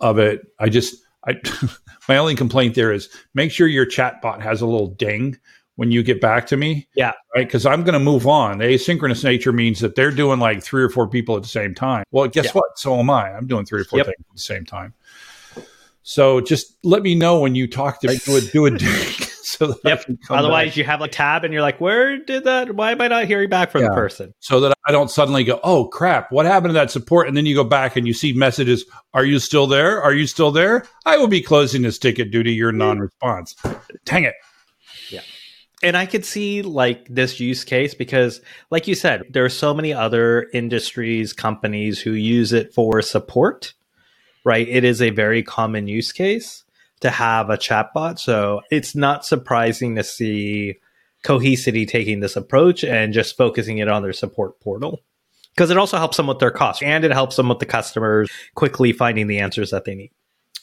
of 0.00 0.18
it. 0.18 0.46
I 0.60 0.68
just, 0.68 0.96
I, 1.26 1.40
my 2.08 2.16
only 2.16 2.34
complaint 2.34 2.74
there 2.74 2.92
is 2.92 3.08
make 3.34 3.50
sure 3.50 3.66
your 3.66 3.86
chat 3.86 4.22
bot 4.22 4.42
has 4.42 4.60
a 4.60 4.66
little 4.66 4.88
ding 4.88 5.36
when 5.74 5.90
you 5.90 6.02
get 6.02 6.20
back 6.20 6.46
to 6.46 6.56
me. 6.56 6.88
Yeah. 6.94 7.12
Right. 7.34 7.50
Cause 7.50 7.66
I'm 7.66 7.82
going 7.82 7.94
to 7.94 8.00
move 8.00 8.26
on. 8.26 8.58
The 8.58 8.64
asynchronous 8.64 9.22
nature 9.24 9.52
means 9.52 9.80
that 9.80 9.94
they're 9.94 10.10
doing 10.10 10.40
like 10.40 10.62
three 10.62 10.82
or 10.82 10.88
four 10.88 11.08
people 11.08 11.36
at 11.36 11.42
the 11.42 11.48
same 11.48 11.74
time. 11.74 12.04
Well, 12.10 12.28
guess 12.28 12.46
yeah. 12.46 12.52
what? 12.52 12.78
So 12.78 12.98
am 12.98 13.10
I. 13.10 13.32
I'm 13.32 13.46
doing 13.46 13.66
three 13.66 13.82
or 13.82 13.84
four 13.84 13.98
yep. 13.98 14.06
things 14.06 14.16
at 14.20 14.34
the 14.34 14.40
same 14.40 14.64
time. 14.64 14.94
So 16.08 16.40
just 16.40 16.78
let 16.84 17.02
me 17.02 17.16
know 17.16 17.40
when 17.40 17.56
you 17.56 17.66
talk 17.66 18.00
to 18.00 18.08
me. 18.08 18.16
Do 18.24 18.36
it. 18.36 18.52
Do 18.52 18.66
it. 18.66 18.80
so 19.42 19.74
yep. 19.84 20.04
Otherwise, 20.30 20.68
back. 20.68 20.76
you 20.76 20.84
have 20.84 21.00
a 21.00 21.08
tab 21.08 21.42
and 21.42 21.52
you're 21.52 21.62
like, 21.62 21.80
where 21.80 22.16
did 22.16 22.44
that? 22.44 22.76
Why 22.76 22.92
am 22.92 23.00
I 23.00 23.08
not 23.08 23.24
hearing 23.24 23.48
back 23.48 23.72
from 23.72 23.82
yeah. 23.82 23.88
the 23.88 23.94
person? 23.94 24.32
So 24.38 24.60
that 24.60 24.74
I 24.86 24.92
don't 24.92 25.10
suddenly 25.10 25.42
go, 25.42 25.58
oh 25.64 25.88
crap, 25.88 26.30
what 26.30 26.46
happened 26.46 26.70
to 26.70 26.74
that 26.74 26.92
support? 26.92 27.26
And 27.26 27.36
then 27.36 27.44
you 27.44 27.56
go 27.56 27.64
back 27.64 27.96
and 27.96 28.06
you 28.06 28.14
see 28.14 28.32
messages, 28.32 28.84
are 29.14 29.24
you 29.24 29.40
still 29.40 29.66
there? 29.66 30.00
Are 30.00 30.14
you 30.14 30.28
still 30.28 30.52
there? 30.52 30.84
I 31.04 31.16
will 31.16 31.26
be 31.26 31.42
closing 31.42 31.82
this 31.82 31.98
ticket 31.98 32.30
due 32.30 32.44
to 32.44 32.50
your 32.50 32.70
non 32.70 33.00
response. 33.00 33.56
Dang 34.04 34.22
it. 34.22 34.34
Yeah. 35.10 35.22
And 35.82 35.96
I 35.96 36.06
could 36.06 36.24
see 36.24 36.62
like 36.62 37.04
this 37.08 37.40
use 37.40 37.64
case 37.64 37.94
because, 37.94 38.40
like 38.70 38.86
you 38.86 38.94
said, 38.94 39.24
there 39.30 39.44
are 39.44 39.48
so 39.48 39.74
many 39.74 39.92
other 39.92 40.48
industries, 40.54 41.32
companies 41.32 42.00
who 42.00 42.12
use 42.12 42.52
it 42.52 42.72
for 42.72 43.02
support 43.02 43.74
right? 44.46 44.68
It 44.68 44.84
is 44.84 45.02
a 45.02 45.10
very 45.10 45.42
common 45.42 45.88
use 45.88 46.12
case 46.12 46.64
to 47.00 47.10
have 47.10 47.50
a 47.50 47.58
chatbot. 47.58 48.20
So 48.20 48.62
it's 48.70 48.94
not 48.94 49.26
surprising 49.26 49.96
to 49.96 50.04
see 50.04 50.76
Cohesity 51.24 51.86
taking 51.86 52.20
this 52.20 52.36
approach 52.36 52.84
and 52.84 53.12
just 53.12 53.36
focusing 53.36 53.78
it 53.78 53.88
on 53.88 54.02
their 54.02 54.12
support 54.12 54.60
portal. 54.60 55.02
Because 55.52 55.70
it 55.70 55.76
also 55.76 55.98
helps 55.98 56.16
them 56.16 56.28
with 56.28 56.38
their 56.38 56.52
costs 56.52 56.80
and 56.80 57.04
it 57.04 57.10
helps 57.10 57.34
them 57.34 57.48
with 57.48 57.58
the 57.58 57.66
customers 57.66 58.30
quickly 58.54 58.92
finding 58.92 59.26
the 59.26 59.40
answers 59.40 59.70
that 59.72 59.84
they 59.84 59.96
need. 59.96 60.12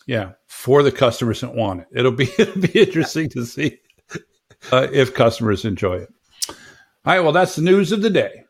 Yeah, 0.07 0.31
for 0.47 0.81
the 0.81 0.91
customers 0.91 1.41
that 1.41 1.53
want 1.53 1.81
it. 1.81 1.87
It'll 1.93 2.11
be 2.11 2.29
it'll 2.37 2.61
be 2.61 2.79
interesting 2.79 3.29
to 3.29 3.45
see 3.45 3.79
uh, 4.71 4.87
if 4.93 5.13
customers 5.13 5.65
enjoy 5.65 5.95
it. 5.95 6.09
All 6.49 6.55
right, 7.05 7.19
well, 7.19 7.33
that's 7.33 7.55
the 7.57 7.63
news 7.63 7.91
of 7.91 8.01
the 8.01 8.09
day. 8.09 8.45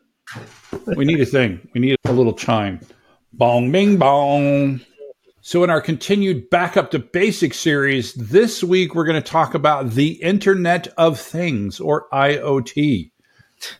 We 0.86 1.04
need 1.04 1.20
a 1.20 1.26
thing. 1.26 1.66
We 1.74 1.80
need 1.80 1.96
a 2.04 2.12
little 2.12 2.34
chime. 2.34 2.80
Bong, 3.32 3.72
bing, 3.72 3.96
bong. 3.96 4.80
So, 5.46 5.62
in 5.62 5.68
our 5.68 5.82
continued 5.82 6.48
Backup 6.48 6.90
to 6.92 6.98
Basics 6.98 7.58
series, 7.58 8.14
this 8.14 8.64
week 8.64 8.94
we're 8.94 9.04
going 9.04 9.22
to 9.22 9.30
talk 9.30 9.52
about 9.52 9.90
the 9.90 10.12
Internet 10.12 10.88
of 10.96 11.20
Things 11.20 11.80
or 11.80 12.08
IoT. 12.14 13.10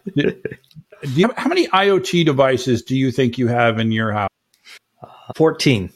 you, 0.15 1.33
how 1.39 1.49
many 1.49 1.67
IoT 1.69 2.27
devices 2.27 2.83
do 2.83 2.95
you 2.95 3.11
think 3.11 3.39
you 3.39 3.49
have 3.49 3.79
in 3.79 3.93
your 3.93 4.13
house? 4.13 4.29
Uh, 5.03 5.09
14. 5.37 5.91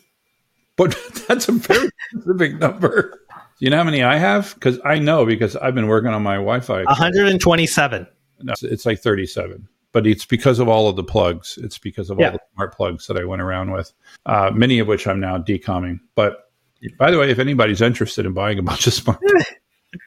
But 0.77 0.97
that's 1.29 1.51
a 1.51 1.53
very 1.53 1.91
specific 2.13 2.55
number. 2.55 3.21
Do 3.29 3.39
you 3.59 3.69
know 3.69 3.77
how 3.77 3.85
many 3.85 4.03
I 4.03 4.17
have? 4.17 4.55
Because 4.55 4.81
I 4.87 4.99
know 4.99 5.27
because 5.27 5.55
I've 5.55 5.75
been 5.75 5.89
working 5.89 6.09
on 6.09 6.23
my 6.23 6.37
Wi 6.37 6.61
Fi. 6.61 6.85
127. 6.85 8.07
No, 8.41 8.55
it's 8.63 8.87
like 8.87 9.01
37 9.01 9.69
but 9.93 10.07
it's 10.07 10.27
because 10.27 10.59
of 10.59 10.69
all 10.69 10.89
of 10.89 10.97
the 10.97 11.05
plugs. 11.05 11.59
It's 11.63 11.79
because 11.79 12.11
of 12.11 12.19
all 12.19 12.33
the 12.33 12.41
smart 12.55 12.77
plugs 12.77 13.07
that 13.07 13.17
I 13.17 13.25
went 13.25 13.43
around 13.43 13.73
with, 13.73 13.93
uh, 14.27 14.51
many 14.55 14.79
of 14.79 14.89
which 14.89 15.07
I'm 15.07 15.21
now 15.21 15.39
decomming. 15.39 16.01
But 16.15 16.51
by 16.99 17.11
the 17.11 17.19
way, 17.19 17.31
if 17.31 17.39
anybody's 17.39 17.81
interested 17.81 18.27
in 18.27 18.33
buying 18.33 18.59
a 18.59 18.63
bunch 18.63 18.87
of 18.87 18.93
smart, 18.93 19.21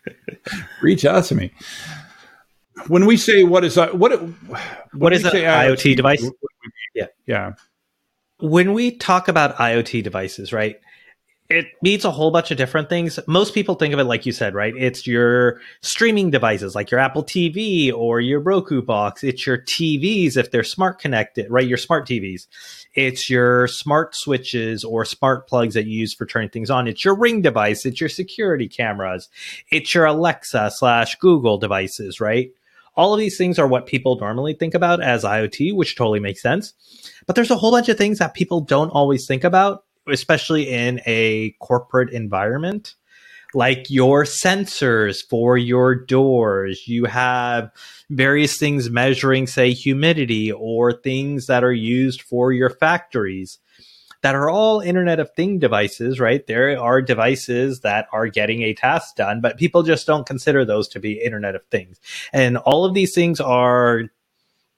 reach 0.82 1.06
out 1.06 1.26
to 1.26 1.36
me. 1.36 1.52
When 2.88 3.06
we 3.06 3.18
say 3.18 3.44
what 3.44 3.64
is 3.64 3.78
uh, 3.78 3.90
what 3.90 4.12
what 4.94 5.14
is 5.14 5.26
an 5.26 5.32
IoT, 5.32 5.46
IoT 5.46 5.96
device? 5.96 6.32
Yeah, 6.96 7.08
yeah. 7.28 7.52
When 8.40 8.74
we 8.74 8.98
talk 8.98 9.28
about 9.28 9.56
IoT 9.58 10.04
devices, 10.04 10.52
right? 10.52 10.80
It 11.52 11.68
means 11.82 12.06
a 12.06 12.12
whole 12.12 12.32
bunch 12.32 12.50
of 12.50 12.58
different 12.58 12.88
things. 12.88 13.20
Most 13.28 13.54
people 13.54 13.76
think 13.76 13.94
of 13.94 14.00
it 14.00 14.06
like 14.06 14.26
you 14.26 14.32
said, 14.32 14.56
right? 14.56 14.74
It's 14.78 15.06
your 15.06 15.60
streaming 15.82 16.32
devices 16.32 16.76
like 16.76 16.90
your 16.90 17.00
Apple 17.00 17.24
TV 17.24 17.94
or 17.94 18.22
your 18.22 18.40
Roku 18.40 18.82
box. 18.82 19.22
It's 19.22 19.46
your 19.46 19.58
TVs 19.58 20.38
if 20.38 20.52
they're 20.52 20.64
smart 20.64 21.00
connected, 21.00 21.52
right? 21.52 21.68
Your 21.68 21.78
smart 21.78 22.08
TVs. 22.08 22.48
It's 22.94 23.30
your 23.30 23.68
smart 23.68 24.16
switches 24.16 24.86
or 24.86 25.04
smart 25.04 25.48
plugs 25.48 25.74
that 25.74 25.88
you 25.88 26.00
use 26.00 26.14
for 26.14 26.26
turning 26.26 26.50
things 26.50 26.70
on. 26.70 26.88
It's 26.88 27.04
your 27.04 27.16
ring 27.16 27.42
device. 27.42 27.86
It's 27.86 28.00
your 28.00 28.10
security 28.10 28.70
cameras. 28.70 29.28
It's 29.70 29.94
your 29.94 30.06
Alexa 30.06 30.72
slash 30.74 31.16
Google 31.16 31.58
devices, 31.58 32.22
right? 32.22 32.52
All 32.96 33.14
of 33.14 33.20
these 33.20 33.38
things 33.38 33.60
are 33.60 33.68
what 33.68 33.88
people 33.88 34.18
normally 34.18 34.54
think 34.54 34.74
about 34.74 35.04
as 35.04 35.26
IoT, 35.26 35.76
which 35.76 35.98
totally 35.98 36.20
makes 36.22 36.42
sense. 36.42 36.74
But 37.26 37.36
there's 37.36 37.52
a 37.52 37.58
whole 37.58 37.72
bunch 37.72 37.90
of 37.90 37.98
things 37.98 38.20
that 38.20 38.34
people 38.34 38.62
don't 38.62 38.90
always 38.90 39.28
think 39.28 39.44
about 39.44 39.84
especially 40.12 40.70
in 40.70 41.02
a 41.06 41.52
corporate 41.60 42.12
environment 42.12 42.96
like 43.54 43.90
your 43.90 44.24
sensors 44.24 45.18
for 45.28 45.58
your 45.58 45.96
doors. 45.96 46.88
You 46.88 47.06
have 47.06 47.72
various 48.10 48.58
things 48.58 48.90
measuring, 48.90 49.48
say, 49.48 49.74
humidity 49.74 50.52
or 50.52 50.94
things 50.94 51.48
that 51.48 51.64
are 51.64 51.74
used 51.74 52.22
for 52.22 52.52
your 52.54 52.70
factories 52.70 53.60
that 54.22 54.36
are 54.36 54.50
all 54.50 54.82
Internet 54.82 55.20
of 55.20 55.34
Thing 55.34 55.58
devices, 55.58 56.20
right? 56.20 56.46
There 56.46 56.80
are 56.80 57.02
devices 57.02 57.80
that 57.82 58.08
are 58.14 58.28
getting 58.28 58.62
a 58.62 58.74
task 58.74 59.16
done, 59.16 59.42
but 59.42 59.58
people 59.58 59.82
just 59.84 60.06
don't 60.06 60.28
consider 60.28 60.64
those 60.64 60.88
to 60.90 61.00
be 61.00 61.14
Internet 61.14 61.56
of 61.56 61.66
Things. 61.72 62.00
And 62.32 62.58
all 62.58 62.86
of 62.86 62.94
these 62.94 63.16
things 63.16 63.40
are 63.40 64.04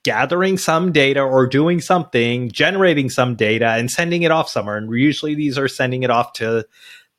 gathering 0.03 0.57
some 0.57 0.91
data 0.91 1.21
or 1.21 1.47
doing 1.47 1.79
something, 1.79 2.51
generating 2.51 3.09
some 3.09 3.35
data 3.35 3.69
and 3.69 3.89
sending 3.89 4.23
it 4.23 4.31
off 4.31 4.49
somewhere. 4.49 4.77
And 4.77 4.91
usually 4.91 5.35
these 5.35 5.57
are 5.57 5.67
sending 5.67 6.03
it 6.03 6.09
off 6.09 6.33
to 6.33 6.65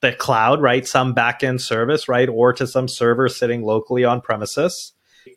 the 0.00 0.12
cloud, 0.12 0.60
right? 0.60 0.86
Some 0.86 1.14
backend 1.14 1.60
service, 1.60 2.08
right? 2.08 2.28
Or 2.28 2.52
to 2.52 2.66
some 2.66 2.88
server 2.88 3.28
sitting 3.28 3.62
locally 3.62 4.04
on 4.04 4.20
premises. 4.20 4.92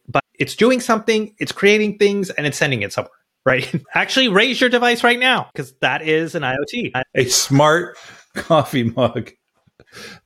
But 0.07 0.23
it's 0.37 0.55
doing 0.55 0.81
something, 0.81 1.33
it's 1.39 1.53
creating 1.53 1.97
things, 1.97 2.29
and 2.29 2.45
it's 2.45 2.57
sending 2.57 2.81
it 2.81 2.91
somewhere, 2.91 3.11
right? 3.45 3.73
Actually, 3.93 4.27
raise 4.27 4.59
your 4.59 4.69
device 4.69 5.03
right 5.03 5.19
now 5.19 5.49
because 5.53 5.73
that 5.79 6.01
is 6.01 6.35
an 6.35 6.43
IoT. 6.43 6.91
A 7.15 7.25
smart 7.25 7.97
coffee 8.35 8.83
mug 8.83 9.31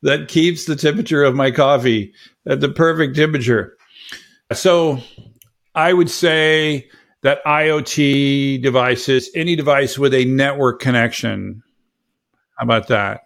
that 0.01 0.27
keeps 0.27 0.65
the 0.65 0.75
temperature 0.75 1.23
of 1.23 1.35
my 1.35 1.51
coffee 1.51 2.13
at 2.47 2.61
the 2.61 2.69
perfect 2.69 3.15
temperature. 3.15 3.77
So 4.53 4.99
I 5.75 5.93
would 5.93 6.09
say 6.09 6.89
that 7.23 7.43
IoT 7.45 8.61
devices, 8.61 9.29
any 9.35 9.55
device 9.55 9.97
with 9.97 10.13
a 10.13 10.25
network 10.25 10.79
connection. 10.79 11.63
How 12.57 12.65
about 12.65 12.87
that? 12.87 13.21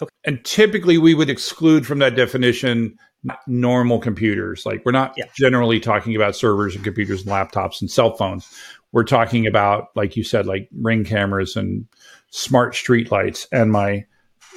Okay. 0.00 0.10
And 0.24 0.44
typically 0.44 0.98
we 0.98 1.14
would 1.14 1.30
exclude 1.30 1.86
from 1.86 1.98
that 2.00 2.16
definition 2.16 2.98
normal 3.46 3.98
computers. 3.98 4.66
Like 4.66 4.82
we're 4.84 4.92
not 4.92 5.14
yeah. 5.16 5.24
generally 5.34 5.80
talking 5.80 6.14
about 6.14 6.36
servers 6.36 6.74
and 6.74 6.84
computers 6.84 7.22
and 7.22 7.30
laptops 7.30 7.80
and 7.80 7.90
cell 7.90 8.16
phones. 8.16 8.48
We're 8.92 9.04
talking 9.04 9.46
about, 9.46 9.88
like 9.94 10.16
you 10.16 10.24
said, 10.24 10.46
like 10.46 10.68
ring 10.72 11.04
cameras 11.04 11.56
and 11.56 11.86
smart 12.30 12.74
street 12.74 13.10
lights 13.10 13.46
and 13.52 13.72
my 13.72 14.04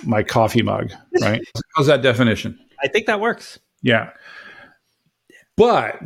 my 0.03 0.21
coffee 0.21 0.61
mug, 0.61 0.91
right? 1.21 1.41
How's 1.75 1.87
that 1.87 2.01
definition? 2.01 2.59
I 2.83 2.87
think 2.87 3.07
that 3.07 3.19
works. 3.19 3.59
Yeah. 3.81 4.11
But 5.55 5.99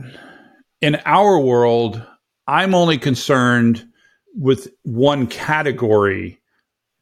in 0.81 1.01
our 1.05 1.39
world, 1.39 2.05
I'm 2.47 2.73
only 2.73 2.97
concerned 2.97 3.85
with 4.35 4.67
one 4.83 5.27
category 5.27 6.39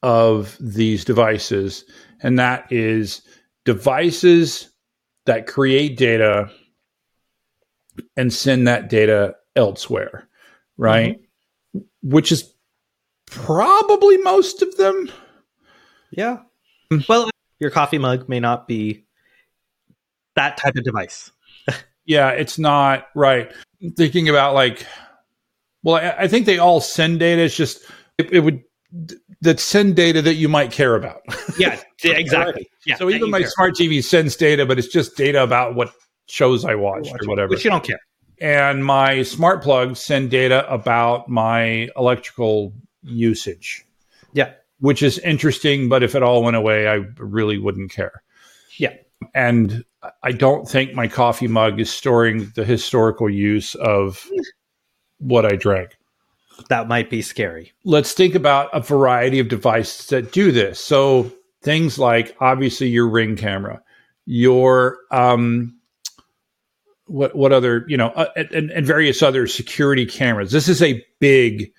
of 0.02 0.58
these 0.60 1.06
devices, 1.06 1.86
and 2.22 2.40
that 2.40 2.72
is 2.72 3.22
devices 3.66 4.70
that 5.26 5.48
create 5.48 5.98
data 5.98 6.50
and 8.16 8.34
send 8.34 8.68
that 8.68 8.90
data 8.90 9.36
elsewhere, 9.56 10.28
right? 10.78 11.20
Mm-hmm. 11.76 11.80
Which 12.02 12.32
is 12.32 12.54
probably 13.28 14.18
most 14.18 14.62
of 14.62 14.76
them. 14.78 15.12
Yeah. 16.12 16.40
Well, 17.08 17.30
your 17.60 17.70
coffee 17.70 17.98
mug 17.98 18.28
may 18.28 18.40
not 18.40 18.68
be 18.68 19.06
that 20.36 20.58
type 20.58 20.76
of 20.76 20.84
device. 20.84 21.32
yeah, 22.06 22.30
it's 22.30 22.58
not 22.58 23.08
right. 23.16 23.52
thinking 23.96 24.30
about 24.30 24.54
like 24.54 24.86
well, 25.84 25.96
I, 25.96 26.24
I 26.24 26.28
think 26.28 26.46
they 26.46 26.58
all 26.58 26.82
send 26.82 27.20
data. 27.20 27.42
It's 27.42 27.56
just 27.56 27.84
it, 28.18 28.32
it, 28.32 28.40
would 28.42 28.64
that 29.42 29.60
send 29.60 29.96
data 29.96 30.22
that 30.22 30.36
you 30.36 30.50
might 30.50 30.72
care 30.72 30.96
about. 30.96 31.22
yeah, 31.58 31.80
exactly. 32.04 32.70
Yeah, 32.86 32.96
so 32.96 33.10
even 33.10 33.30
my 33.30 33.44
smart 33.44 33.76
TV 33.76 34.04
sends 34.04 34.36
data, 34.36 34.66
but 34.66 34.80
it's 34.80 34.88
just 34.88 35.16
data 35.16 35.44
about 35.44 35.76
what 35.76 35.92
shows 36.28 36.66
I 36.66 36.76
watched 36.76 37.14
or 37.22 37.28
whatever, 37.28 37.50
which 37.50 37.64
you 37.64 37.72
don't 37.72 37.84
care. 37.84 38.00
And 38.42 38.86
my 38.86 39.24
smart 39.24 39.62
plugs 39.64 40.00
send 40.00 40.32
data 40.32 40.70
about 40.72 41.28
my 41.28 41.90
electrical 41.98 42.74
usage. 43.04 43.86
Yeah, 44.34 44.54
which 44.80 45.04
is 45.04 45.20
interesting. 45.20 45.90
But 45.90 46.04
if 46.04 46.16
it 46.16 46.24
all 46.24 46.44
went 46.44 46.56
away, 46.56 46.88
I 46.88 47.02
really 47.18 47.58
wouldn't 47.58 47.92
care. 47.92 48.24
Yeah, 48.78 48.94
and 49.36 49.84
I 50.24 50.32
don't 50.32 50.68
think 50.68 50.94
my 50.94 51.08
coffee 51.08 51.48
mug 51.48 51.80
is 51.80 51.90
storing 51.90 52.52
the 52.56 52.64
historical 52.64 53.30
use 53.30 53.76
of 53.76 54.26
what 55.20 55.46
I 55.46 55.56
drank. 55.56 55.98
That 56.68 56.88
might 56.88 57.10
be 57.10 57.22
scary. 57.22 57.72
Let's 57.86 58.14
think 58.14 58.36
about 58.36 58.70
a 58.74 58.82
variety 58.82 59.40
of 59.40 59.48
devices 59.48 60.08
that 60.08 60.34
do 60.34 60.52
this. 60.52 60.80
So 60.80 61.32
things 61.62 61.98
like 61.98 62.36
obviously 62.40 62.90
your 62.90 63.08
ring 63.08 63.36
camera, 63.38 63.82
your 64.26 64.98
um, 65.12 65.78
what 67.06 67.36
what 67.36 67.54
other 67.54 67.86
you 67.88 67.96
know, 67.96 68.10
uh, 68.10 68.28
and, 68.36 68.72
and 68.72 68.86
various 68.86 69.24
other 69.24 69.48
security 69.48 70.06
cameras. 70.06 70.52
This 70.52 70.68
is 70.68 70.82
a 70.82 71.04
big 71.20 71.72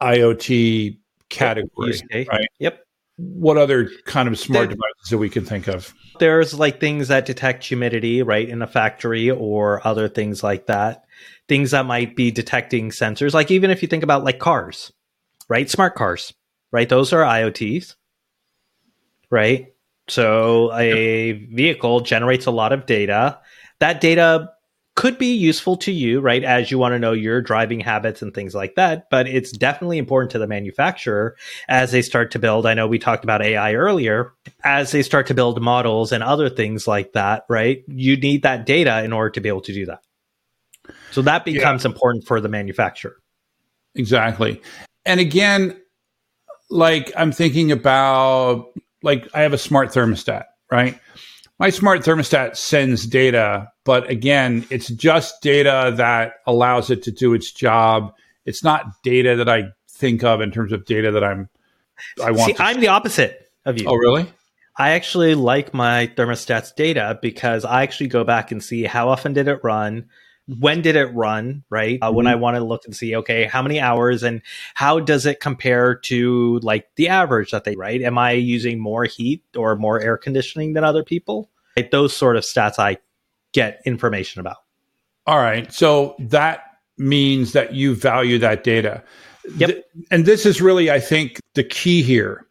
IoT 0.00 0.98
category, 1.28 2.00
right? 2.12 2.48
Yep. 2.58 2.84
What 3.16 3.58
other 3.58 3.90
kind 4.04 4.28
of 4.28 4.38
smart 4.38 4.70
devices 4.70 5.10
that 5.10 5.18
we 5.18 5.28
can 5.28 5.44
think 5.44 5.66
of? 5.66 5.92
There's 6.20 6.54
like 6.54 6.78
things 6.78 7.08
that 7.08 7.26
detect 7.26 7.64
humidity, 7.64 8.22
right, 8.22 8.48
in 8.48 8.62
a 8.62 8.66
factory 8.66 9.28
or 9.28 9.84
other 9.86 10.08
things 10.08 10.42
like 10.44 10.66
that 10.66 11.04
things 11.48 11.70
that 11.70 11.86
might 11.86 12.16
be 12.16 12.30
detecting 12.30 12.90
sensors. 12.90 13.34
Like 13.34 13.50
even 13.50 13.70
if 13.70 13.82
you 13.82 13.88
think 13.88 14.02
about 14.02 14.24
like 14.24 14.38
cars, 14.38 14.92
right? 15.48 15.68
Smart 15.68 15.94
cars, 15.94 16.34
right? 16.72 16.88
Those 16.88 17.12
are 17.12 17.22
IoTs, 17.22 17.94
right? 19.30 19.72
So 20.08 20.72
a 20.74 21.32
vehicle 21.32 22.00
generates 22.00 22.46
a 22.46 22.50
lot 22.50 22.72
of 22.72 22.86
data. 22.86 23.40
That 23.78 24.00
data 24.00 24.52
could 24.98 25.16
be 25.16 25.36
useful 25.36 25.76
to 25.76 25.92
you, 25.92 26.20
right? 26.20 26.42
As 26.42 26.72
you 26.72 26.78
want 26.78 26.92
to 26.92 26.98
know 26.98 27.12
your 27.12 27.40
driving 27.40 27.78
habits 27.78 28.20
and 28.20 28.34
things 28.34 28.52
like 28.52 28.74
that. 28.74 29.08
But 29.10 29.28
it's 29.28 29.52
definitely 29.52 29.98
important 29.98 30.32
to 30.32 30.40
the 30.40 30.48
manufacturer 30.48 31.36
as 31.68 31.92
they 31.92 32.02
start 32.02 32.32
to 32.32 32.40
build. 32.40 32.66
I 32.66 32.74
know 32.74 32.88
we 32.88 32.98
talked 32.98 33.22
about 33.22 33.40
AI 33.40 33.74
earlier. 33.74 34.32
As 34.64 34.90
they 34.90 35.04
start 35.04 35.28
to 35.28 35.34
build 35.34 35.62
models 35.62 36.10
and 36.10 36.24
other 36.24 36.48
things 36.48 36.88
like 36.88 37.12
that, 37.12 37.44
right? 37.48 37.84
You 37.86 38.16
need 38.16 38.42
that 38.42 38.66
data 38.66 39.04
in 39.04 39.12
order 39.12 39.30
to 39.30 39.40
be 39.40 39.48
able 39.48 39.60
to 39.60 39.72
do 39.72 39.86
that. 39.86 40.00
So 41.10 41.22
that 41.22 41.44
becomes 41.44 41.84
yeah. 41.84 41.90
important 41.90 42.26
for 42.26 42.40
the 42.40 42.48
manufacturer. 42.48 43.16
Exactly. 43.94 44.60
And 45.04 45.20
again, 45.20 45.80
like 46.70 47.12
I'm 47.16 47.32
thinking 47.32 47.72
about, 47.72 48.66
like, 49.02 49.28
I 49.34 49.42
have 49.42 49.52
a 49.52 49.58
smart 49.58 49.90
thermostat, 49.90 50.44
right? 50.70 50.98
my 51.58 51.70
smart 51.70 52.02
thermostat 52.02 52.56
sends 52.56 53.06
data, 53.06 53.70
but 53.84 54.08
again, 54.08 54.64
it's 54.70 54.88
just 54.88 55.42
data 55.42 55.92
that 55.96 56.34
allows 56.46 56.90
it 56.90 57.02
to 57.04 57.10
do 57.10 57.34
its 57.34 57.52
job. 57.52 58.14
It's 58.44 58.62
not 58.62 59.02
data 59.02 59.36
that 59.36 59.48
I 59.48 59.64
think 59.90 60.22
of 60.22 60.40
in 60.40 60.52
terms 60.52 60.72
of 60.72 60.84
data 60.84 61.10
that 61.10 61.24
I'm 61.24 61.48
I 62.22 62.30
want. 62.30 62.56
See, 62.56 62.62
I'm 62.62 62.80
the 62.80 62.88
opposite 62.88 63.50
of 63.64 63.78
you. 63.78 63.88
Oh, 63.88 63.96
really? 63.96 64.26
I 64.76 64.90
actually 64.90 65.34
like 65.34 65.74
my 65.74 66.06
thermostat's 66.16 66.70
data 66.72 67.18
because 67.20 67.64
I 67.64 67.82
actually 67.82 68.06
go 68.06 68.22
back 68.22 68.52
and 68.52 68.62
see 68.62 68.84
how 68.84 69.08
often 69.08 69.32
did 69.32 69.48
it 69.48 69.58
run, 69.64 70.06
when 70.48 70.80
did 70.80 70.96
it 70.96 71.14
run, 71.14 71.64
right? 71.68 71.98
Uh, 72.00 72.06
mm-hmm. 72.06 72.16
When 72.16 72.26
I 72.26 72.34
want 72.36 72.56
to 72.56 72.64
look 72.64 72.84
and 72.86 72.96
see, 72.96 73.14
okay, 73.16 73.44
how 73.44 73.62
many 73.62 73.80
hours 73.80 74.22
and 74.22 74.40
how 74.74 74.98
does 74.98 75.26
it 75.26 75.40
compare 75.40 75.94
to 75.94 76.58
like 76.62 76.88
the 76.96 77.08
average 77.08 77.50
that 77.50 77.64
they, 77.64 77.76
right? 77.76 78.00
Am 78.00 78.16
I 78.16 78.32
using 78.32 78.80
more 78.80 79.04
heat 79.04 79.44
or 79.56 79.76
more 79.76 80.00
air 80.00 80.16
conditioning 80.16 80.72
than 80.72 80.84
other 80.84 81.04
people? 81.04 81.50
Right? 81.76 81.90
Those 81.90 82.16
sort 82.16 82.36
of 82.36 82.44
stats 82.44 82.78
I 82.78 82.98
get 83.52 83.82
information 83.84 84.40
about. 84.40 84.58
All 85.26 85.38
right. 85.38 85.70
So 85.72 86.16
that 86.18 86.62
means 86.96 87.52
that 87.52 87.74
you 87.74 87.94
value 87.94 88.38
that 88.38 88.64
data. 88.64 89.04
Yep. 89.56 89.70
Th- 89.70 89.84
and 90.10 90.24
this 90.24 90.46
is 90.46 90.60
really, 90.60 90.90
I 90.90 91.00
think, 91.00 91.40
the 91.54 91.64
key 91.64 92.02
here 92.02 92.46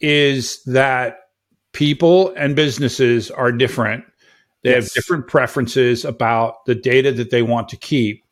is 0.00 0.62
that 0.64 1.18
people 1.72 2.32
and 2.36 2.56
businesses 2.56 3.30
are 3.30 3.52
different 3.52 4.04
they 4.62 4.70
yes. 4.70 4.84
have 4.84 4.92
different 4.92 5.26
preferences 5.26 6.04
about 6.04 6.64
the 6.66 6.74
data 6.74 7.12
that 7.12 7.30
they 7.30 7.42
want 7.42 7.68
to 7.70 7.76
keep. 7.76 8.24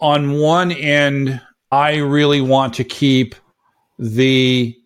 On 0.00 0.38
one 0.38 0.72
end, 0.72 1.40
I 1.70 1.96
really 1.96 2.40
want 2.40 2.74
to 2.74 2.84
keep 2.84 3.34
the 3.98 4.76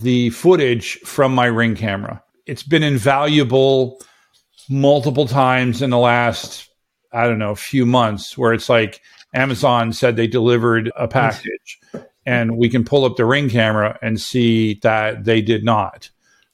the 0.00 0.30
footage 0.30 0.98
from 1.00 1.34
my 1.34 1.46
ring 1.46 1.76
camera. 1.76 2.22
It's 2.46 2.62
been 2.62 2.82
invaluable 2.82 4.02
multiple 4.68 5.26
times 5.26 5.80
in 5.80 5.90
the 5.90 5.98
last 5.98 6.68
I 7.12 7.26
don't 7.26 7.38
know, 7.38 7.54
few 7.54 7.84
months 7.84 8.38
where 8.38 8.52
it's 8.52 8.68
like 8.68 9.00
Amazon 9.34 9.92
said 9.92 10.16
they 10.16 10.26
delivered 10.26 10.90
a 10.96 11.06
package 11.08 11.78
and 12.24 12.56
we 12.56 12.68
can 12.68 12.84
pull 12.84 13.04
up 13.04 13.16
the 13.16 13.26
ring 13.26 13.50
camera 13.50 13.98
and 14.02 14.20
see 14.20 14.74
that 14.82 15.24
they 15.24 15.42
did 15.42 15.64
not 15.64 16.10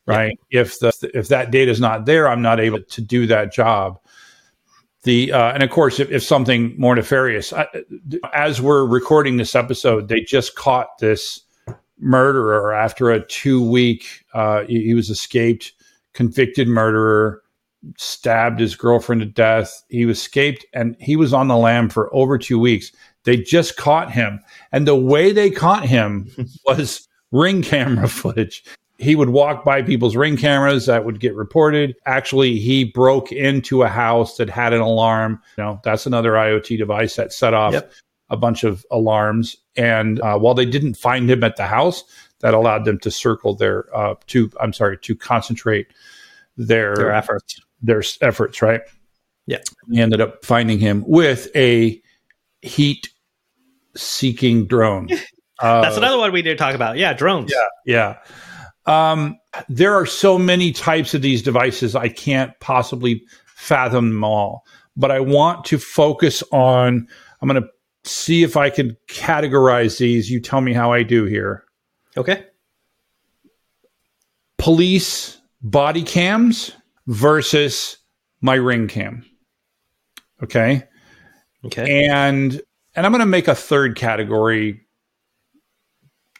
right? 0.09 0.41
Yeah. 0.50 0.62
If 0.62 0.79
the 0.81 1.11
if 1.15 1.29
that 1.29 1.50
data 1.50 1.71
is 1.71 1.81
not 1.81 2.07
there, 2.07 2.29
I'm 2.29 2.43
not 2.43 2.59
able 2.59 2.83
to 2.83 3.00
do 3.00 3.27
that 3.27 3.53
job. 3.53 4.00
The 5.05 5.33
uh, 5.33 5.53
and 5.53 5.62
of 5.62 5.71
course, 5.71 6.00
if, 6.00 6.11
if 6.11 6.23
something 6.23 6.75
more 6.79 6.97
nefarious, 6.97 7.53
I, 7.53 7.67
as 8.35 8.61
we're 8.61 8.85
recording 8.85 9.37
this 9.37 9.55
episode, 9.55 10.09
they 10.09 10.21
just 10.21 10.57
caught 10.57 10.99
this 10.99 11.43
murderer 11.99 12.75
after 12.75 13.11
a 13.11 13.25
two 13.25 13.62
week. 13.62 14.25
Uh, 14.33 14.65
he, 14.65 14.83
he 14.87 14.95
was 14.95 15.11
escaped, 15.11 15.73
convicted 16.15 16.69
murderer, 16.69 17.43
stabbed 17.97 18.61
his 18.61 18.75
girlfriend 18.75 19.21
to 19.21 19.27
death. 19.27 19.85
He 19.88 20.03
escaped, 20.05 20.65
and 20.73 20.97
he 20.99 21.17
was 21.17 21.33
on 21.33 21.49
the 21.49 21.57
lam 21.57 21.88
for 21.91 22.12
over 22.15 22.38
two 22.38 22.59
weeks. 22.59 22.91
They 23.25 23.37
just 23.37 23.77
caught 23.77 24.11
him, 24.11 24.41
and 24.73 24.87
the 24.87 24.97
way 24.97 25.33
they 25.33 25.50
caught 25.50 25.85
him 25.85 26.31
was 26.67 27.07
ring 27.31 27.62
camera 27.62 28.09
footage 28.09 28.65
he 28.99 29.14
would 29.14 29.31
walk 29.31 29.64
by 29.64 29.81
people's 29.83 30.17
ring 30.17 30.37
cameras 30.37 30.87
that 30.87 31.05
would 31.05 31.21
get 31.21 31.35
reported. 31.35 31.95
Actually, 32.05 32.59
he 32.59 32.85
broke 32.85 33.31
into 33.31 33.83
a 33.83 33.88
house 33.88 34.37
that 34.37 34.50
had 34.50 34.73
an 34.73 34.81
alarm. 34.81 35.40
You 35.57 35.64
know, 35.64 35.81
that's 35.85 36.04
another 36.04 36.32
IoT 36.32 36.76
device 36.76 37.15
that 37.17 37.32
set 37.32 37.54
off 37.54 37.75
yep. 37.75 37.93
a 38.28 38.37
bunch 38.37 38.65
of 38.65 38.84
alarms. 38.91 39.56
And 39.76 40.21
uh, 40.21 40.39
while 40.39 40.54
they 40.54 40.67
didn't 40.67 40.95
find 40.95 41.30
him 41.30 41.45
at 41.45 41.56
the 41.56 41.67
house, 41.67 42.02
that 42.41 42.54
allowed 42.54 42.84
them 42.84 42.99
to 43.00 43.11
circle 43.11 43.54
their 43.54 43.95
uh, 43.97 44.15
to 44.28 44.50
I'm 44.61 44.73
sorry 44.73 44.99
to 44.99 45.17
concentrate 45.17 45.89
their, 46.56 46.95
their 46.95 47.13
efforts 47.13 47.61
their 47.80 48.02
efforts 48.21 48.61
right. 48.63 48.82
Yeah, 49.47 49.58
he 49.91 50.00
ended 50.00 50.21
up 50.21 50.45
finding 50.45 50.78
him 50.78 51.04
with 51.06 51.49
a 51.56 52.02
heat 52.61 53.08
seeking 53.97 54.67
drone. 54.67 55.08
Uh, 55.61 55.80
That's 55.82 55.97
another 55.97 56.19
one 56.19 56.32
we 56.32 56.43
did 56.43 56.58
talk 56.58 56.75
about. 56.75 56.99
Yeah, 56.99 57.13
drones. 57.13 57.52
Yeah, 57.52 57.67
yeah. 57.87 58.19
Um, 58.89 59.39
there 59.69 59.95
are 59.95 60.07
so 60.07 60.39
many 60.39 60.73
types 60.73 61.13
of 61.15 61.23
these 61.23 61.43
devices, 61.43 61.95
I 61.95 62.09
can't 62.09 62.59
possibly 62.61 63.23
fathom 63.55 64.09
them 64.09 64.25
all. 64.25 64.65
But 64.97 65.11
I 65.11 65.21
want 65.21 65.65
to 65.67 65.79
focus 65.79 66.43
on, 66.51 67.07
I'm 67.41 67.49
going 67.49 67.63
to 67.63 67.69
see 68.05 68.43
if 68.43 68.57
I 68.57 68.71
can 68.71 68.97
categorize 69.09 69.99
these. 69.99 70.31
You 70.31 70.41
tell 70.41 70.61
me 70.61 70.73
how 70.73 70.91
I 70.91 71.03
do 71.03 71.25
here. 71.25 71.65
Okay. 72.17 72.47
Police 74.57 75.39
body 75.61 76.03
cams 76.03 76.73
versus 77.07 77.99
my 78.41 78.55
ring 78.55 78.89
cam. 78.89 79.25
Okay. 80.43 80.83
Okay. 81.65 82.07
And 82.07 82.61
and 82.97 83.07
I'm 83.07 83.13
going 83.13 83.21
to 83.21 83.27
make 83.27 83.49
a 83.49 83.55
third 83.55 83.97
category 83.97 84.81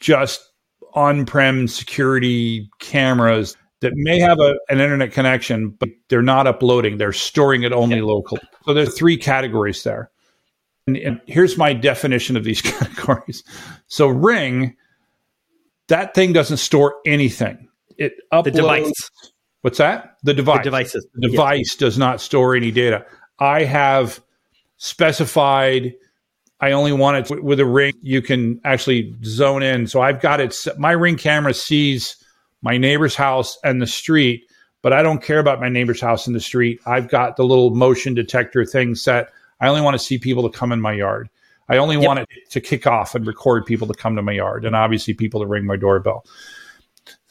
just 0.01 0.48
on-prem 0.99 1.69
security 1.69 2.69
cameras 2.81 3.57
that 3.81 3.93
may 3.95 4.19
have 4.19 4.41
a, 4.41 4.57
an 4.69 4.81
internet 4.81 5.13
connection, 5.13 5.71
but 5.71 5.89
they're 6.09 6.23
not 6.23 6.49
uploading. 6.49 6.99
They're 6.99 7.13
storing 7.13 7.63
it 7.63 7.73
only 7.73 8.01
locally. 8.01 8.41
So 8.65 8.75
there's 8.75 8.99
three 8.99 9.17
categories 9.17 9.85
there. 9.85 10.11
And, 10.89 10.97
and, 10.97 11.21
here's 11.27 11.57
my 11.57 11.73
definition 11.73 12.37
of 12.37 12.43
these 12.43 12.61
categories. 12.63 13.45
So 13.87 14.09
Ring, 14.09 14.77
that 15.87 16.15
thing 16.15 16.33
doesn't 16.33 16.57
store 16.57 16.97
anything. 17.07 17.69
It 17.97 18.15
uploads. 18.33 18.45
The 18.45 18.51
device. 18.51 19.11
What's 19.63 19.79
that? 19.79 20.17
The 20.25 20.35
device. 20.35 20.59
The 20.59 20.65
devices. 20.65 21.07
The 21.15 21.29
device 21.29 21.77
does 21.77 21.97
not 21.97 22.21
store 22.21 22.57
any 22.57 22.73
data. 22.73 23.07
I 23.39 23.63
have 23.63 24.21
specified– 24.79 25.95
I 26.61 26.73
only 26.73 26.93
want 26.93 27.31
it 27.31 27.43
with 27.45 27.61
a 27.61 27.67
ring. 27.67 27.95
You 28.03 28.21
can 28.21 28.61
actually 28.65 29.15
zone 29.25 29.63
in. 29.63 29.87
So 29.87 30.01
I've 30.01 30.21
got 30.21 30.41
it. 30.41 30.57
My 30.77 30.93
ring 30.93 31.17
camera 31.17 31.55
sees 31.55 32.17
my 32.63 32.77
neighbor's 32.77 33.15
house 33.15 33.57
and 33.63 33.81
the 33.81 33.87
street, 33.87 34.45
but 34.83 34.93
I 34.93 35.03
don't 35.03 35.23
care 35.23 35.39
about 35.39 35.61
my 35.61 35.69
neighbor's 35.69 36.01
house 36.01 36.27
and 36.27 36.35
the 36.35 36.41
street. 36.41 36.81
I've 36.87 37.09
got 37.09 37.37
the 37.37 37.45
little 37.45 37.71
motion 37.71 38.15
detector 38.15 38.65
thing 38.65 38.97
set. 38.97 39.31
I 39.61 39.69
only 39.69 39.83
want 39.83 39.95
to 39.95 40.05
see 40.05 40.19
people 40.19 40.49
to 40.49 40.57
come 40.57 40.73
in 40.73 40.81
my 40.81 40.93
yard. 40.93 41.29
I 41.69 41.77
only 41.77 41.97
yep. 41.97 42.07
want 42.07 42.21
it 42.21 42.29
to 42.51 42.61
kick 42.61 42.87
off 42.87 43.15
and 43.15 43.27
record 43.27 43.67
people 43.67 43.87
to 43.89 43.95
come 43.95 44.17
to 44.17 44.23
my 44.23 44.33
yard 44.33 44.65
and 44.65 44.75
obviously 44.75 45.15
people 45.15 45.41
to 45.41 45.47
ring 45.47 45.67
my 45.67 45.77
doorbell. 45.77 46.25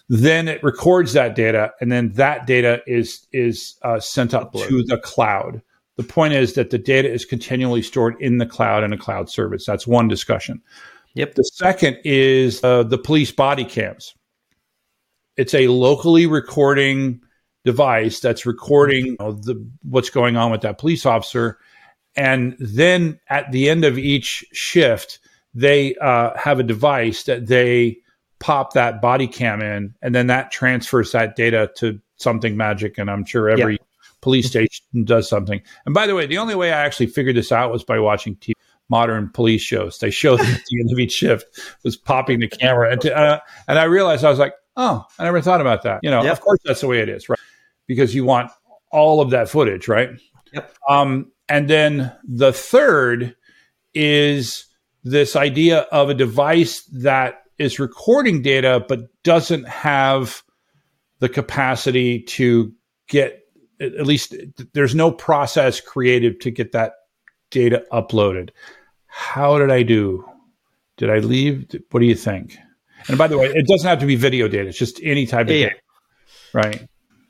Then 0.10 0.48
it 0.48 0.64
records 0.64 1.14
that 1.14 1.36
data 1.36 1.74
and 1.82 1.92
then 1.92 2.14
that 2.14 2.48
data 2.48 2.82
is 2.88 3.28
is 3.34 3.76
uh, 3.82 4.00
sent 4.00 4.34
up 4.34 4.54
Upload. 4.54 4.68
to 4.70 4.84
the 4.84 4.98
cloud. 5.00 5.62
The 5.98 6.04
point 6.04 6.34
is 6.34 6.54
that 6.54 6.70
the 6.70 6.78
data 6.78 7.12
is 7.12 7.26
continually 7.26 7.82
stored 7.82 8.16
in 8.22 8.38
the 8.38 8.46
cloud 8.46 8.84
in 8.84 8.94
a 8.94 8.98
cloud 8.98 9.30
service. 9.30 9.66
That's 9.66 9.88
one 9.88 10.08
discussion. 10.08 10.62
Yep. 11.16 11.34
The 11.34 11.44
second 11.44 11.98
is 12.06 12.64
uh, 12.64 12.84
the 12.84 13.00
police 13.00 13.32
body 13.32 13.66
cams. 13.66 14.14
It's 15.36 15.56
a 15.56 15.68
locally 15.68 16.28
recording 16.28 17.22
device 17.66 18.20
that's 18.20 18.46
recording 18.46 19.06
you 19.08 19.18
know, 19.20 19.32
the, 19.32 19.68
what's 19.84 20.12
going 20.12 20.38
on 20.38 20.52
with 20.52 20.62
that 20.62 20.78
police 20.78 21.06
officer. 21.06 21.58
And 22.16 22.56
then 22.60 23.20
at 23.28 23.52
the 23.52 23.68
end 23.68 23.84
of 23.84 23.98
each 23.98 24.46
shift, 24.54 25.20
they 25.56 25.96
uh, 25.96 26.38
have 26.38 26.60
a 26.60 26.64
device 26.64 27.24
that 27.24 27.48
they 27.48 27.98
pop 28.40 28.74
that 28.74 29.02
body 29.02 29.28
cam 29.28 29.62
in, 29.62 29.96
and 30.04 30.14
then 30.14 30.28
that 30.28 30.52
transfers 30.52 31.12
that 31.14 31.36
data 31.36 31.72
to 31.78 32.00
something 32.18 32.56
magic. 32.56 33.00
And 33.00 33.10
I'm 33.10 33.26
sure 33.26 33.50
every 33.50 33.74
yep 33.74 33.87
police 34.22 34.48
station 34.48 35.04
does 35.04 35.30
something. 35.30 35.62
And 35.86 35.94
by 35.94 36.08
the 36.08 36.16
way, 36.16 36.26
the 36.26 36.38
only 36.38 36.56
way 36.56 36.72
I 36.72 36.86
actually 36.86 37.08
figured 37.08 37.36
this 37.36 37.52
out 37.52 37.72
was 37.72 37.84
by 37.84 38.00
watching 38.00 38.36
TV, 38.36 38.54
modern 38.90 39.30
police 39.30 39.62
shows. 39.62 40.00
They 40.00 40.12
show 40.12 40.36
at 40.36 40.40
the 40.40 40.80
end 40.80 40.92
of 40.92 41.00
each 41.00 41.14
shift 41.14 41.46
was 41.84 41.98
popping 41.98 42.40
the 42.40 42.48
camera, 42.48 42.92
and, 42.92 43.02
to, 43.02 43.16
uh, 43.16 43.40
and 43.68 43.80
I 43.80 43.84
realized 43.84 44.24
I 44.24 44.30
was 44.30 44.40
like, 44.40 44.54
oh, 44.76 45.06
I 45.20 45.24
never 45.24 45.42
thought 45.42 45.62
about 45.62 45.84
that. 45.84 46.00
You 46.04 46.12
know, 46.12 46.24
yep. 46.24 46.34
of 46.34 46.42
course 46.42 46.60
that's 46.64 46.82
the 46.82 46.88
way 46.88 47.00
it 47.00 47.10
is, 47.10 47.30
right? 47.30 47.40
Because 47.88 48.16
you 48.16 48.26
want 48.26 48.52
all 48.92 49.22
of 49.22 49.32
that 49.32 49.50
footage, 49.50 49.88
right? 49.88 50.10
Yep. 50.54 50.74
Um, 50.90 51.32
and 51.50 51.70
then 51.70 52.14
the 52.24 52.54
third 52.54 53.36
is 53.94 54.66
this 55.04 55.36
idea 55.36 55.80
of 55.92 56.10
a 56.10 56.14
device 56.14 56.84
that 57.02 57.44
is 57.58 57.80
recording 57.80 58.42
data 58.42 58.86
but 58.88 59.02
doesn't 59.24 59.68
have 59.68 60.44
the 61.20 61.30
capacity 61.30 62.22
to 62.22 62.74
get 63.08 63.42
at 63.80 64.08
least 64.08 64.36
there's 64.74 64.96
no 64.96 65.12
process 65.12 65.80
created 65.80 66.42
to 66.42 66.52
get 66.52 66.72
that 66.72 66.94
data 67.52 67.86
uploaded. 67.92 68.50
How 69.06 69.58
did 69.58 69.72
I 69.72 69.84
do? 69.84 70.26
Did 70.98 71.10
I 71.10 71.20
leave? 71.20 71.66
What 71.92 72.00
do 72.00 72.06
you 72.06 72.16
think? 72.16 72.58
And 73.08 73.18
by 73.18 73.28
the 73.28 73.38
way, 73.38 73.48
it 73.48 73.68
doesn't 73.68 73.88
have 73.88 74.00
to 74.00 74.06
be 74.06 74.16
video 74.16 74.48
data. 74.48 74.70
It's 74.70 74.78
just 74.78 75.00
any 75.04 75.26
type 75.26 75.48
of 75.48 75.56
yeah. 75.56 75.70
data, 75.70 75.80
right? 76.54 76.88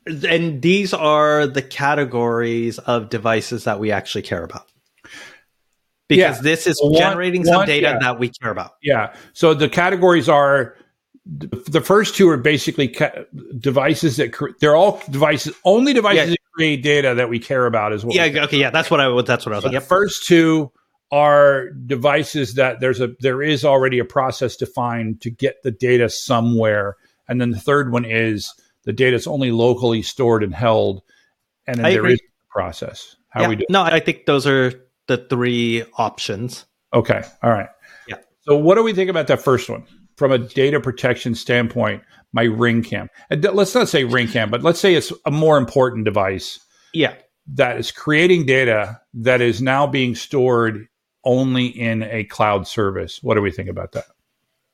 And 0.07 0.61
these 0.61 0.93
are 0.93 1.45
the 1.47 1.61
categories 1.61 2.79
of 2.79 3.09
devices 3.09 3.65
that 3.65 3.79
we 3.79 3.91
actually 3.91 4.21
care 4.21 4.43
about. 4.43 4.71
Because 6.07 6.37
yeah. 6.37 6.41
this 6.41 6.67
is 6.67 6.79
one, 6.81 6.95
generating 6.95 7.43
some 7.43 7.57
one, 7.57 7.67
data 7.67 7.87
yeah. 7.87 7.99
that 7.99 8.17
we 8.17 8.29
care 8.29 8.49
about. 8.49 8.75
Yeah. 8.81 9.13
So 9.33 9.53
the 9.53 9.67
categories 9.67 10.29
are 10.29 10.77
the 11.27 11.81
first 11.81 12.15
two 12.15 12.29
are 12.29 12.37
basically 12.37 12.87
ca- 12.87 13.25
devices 13.57 14.17
that 14.17 14.33
cre- 14.33 14.51
they're 14.59 14.75
all 14.75 15.01
devices, 15.09 15.53
only 15.65 15.93
devices 15.93 16.29
that 16.29 16.37
create 16.53 16.81
data 16.83 17.15
that 17.15 17.29
we 17.29 17.39
care 17.39 17.65
about 17.65 17.91
as 17.91 18.05
well. 18.05 18.15
Yeah. 18.15 18.43
Okay. 18.45 18.57
Yeah. 18.57 18.69
That's 18.69 18.89
what 18.89 18.99
I. 18.99 19.21
That's 19.21 19.45
what 19.45 19.53
I 19.53 19.57
was. 19.57 19.63
So 19.63 19.69
the 19.69 19.81
first 19.81 20.25
two 20.25 20.71
are 21.11 21.69
devices 21.69 22.55
that 22.55 22.79
there's 22.79 22.99
a 22.99 23.09
there 23.19 23.41
is 23.41 23.63
already 23.63 23.99
a 23.99 24.05
process 24.05 24.55
defined 24.57 25.21
to 25.21 25.29
get 25.29 25.63
the 25.63 25.71
data 25.71 26.09
somewhere 26.09 26.97
and 27.29 27.39
then 27.39 27.51
the 27.51 27.59
third 27.59 27.91
one 27.91 28.03
is 28.03 28.53
the 28.83 28.91
data 28.93 29.15
is 29.15 29.27
only 29.27 29.51
locally 29.51 30.01
stored 30.01 30.43
and 30.43 30.53
held 30.53 31.01
and 31.65 31.77
then 31.77 31.85
I 31.85 31.91
there 31.91 32.01
agree. 32.01 32.13
is 32.13 32.19
a 32.19 32.53
process 32.53 33.15
how 33.29 33.43
yeah. 33.43 33.47
we 33.47 33.55
do 33.55 33.65
no 33.69 33.83
i 33.83 34.01
think 34.01 34.25
those 34.25 34.45
are 34.45 34.73
the 35.07 35.17
three 35.17 35.85
options 35.97 36.65
okay 36.93 37.23
all 37.41 37.51
right 37.51 37.69
yeah 38.09 38.17
so 38.41 38.57
what 38.57 38.75
do 38.75 38.83
we 38.83 38.93
think 38.93 39.09
about 39.09 39.27
that 39.27 39.41
first 39.41 39.69
one 39.69 39.85
from 40.17 40.31
a 40.31 40.37
data 40.37 40.79
protection 40.79 41.33
standpoint 41.33 42.03
my 42.33 42.43
ring 42.43 42.83
cam 42.83 43.09
and 43.29 43.41
let's 43.43 43.73
not 43.73 43.87
say 43.87 44.03
ring 44.03 44.27
cam 44.27 44.51
but 44.51 44.61
let's 44.61 44.79
say 44.79 44.93
it's 44.93 45.13
a 45.25 45.31
more 45.31 45.57
important 45.57 46.03
device 46.03 46.59
yeah 46.93 47.13
that 47.53 47.77
is 47.77 47.91
creating 47.91 48.45
data 48.45 48.99
that 49.13 49.41
is 49.41 49.61
now 49.61 49.87
being 49.87 50.15
stored 50.15 50.87
only 51.23 51.67
in 51.67 52.03
a 52.03 52.23
cloud 52.25 52.67
service. 52.67 53.21
What 53.21 53.35
do 53.35 53.41
we 53.41 53.51
think 53.51 53.69
about 53.69 53.93
that? 53.93 54.05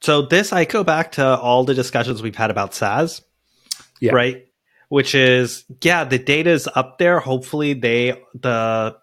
So 0.02 0.24
this 0.24 0.52
I 0.52 0.66
go 0.66 0.84
back 0.84 1.14
to 1.14 1.26
all 1.26 1.64
the 1.64 1.74
discussions 1.74 2.22
we've 2.22 2.36
had 2.36 2.52
about 2.52 2.74
SaaS. 2.74 3.22
Yeah. 4.00 4.14
Right? 4.14 4.48
Which 4.90 5.16
is 5.16 5.66
yeah, 5.82 6.04
the 6.04 6.20
data 6.20 6.52
is 6.52 6.70
up 6.76 6.98
there. 6.98 7.20
Hopefully 7.20 7.74
they 7.74 8.22
the 8.36 8.98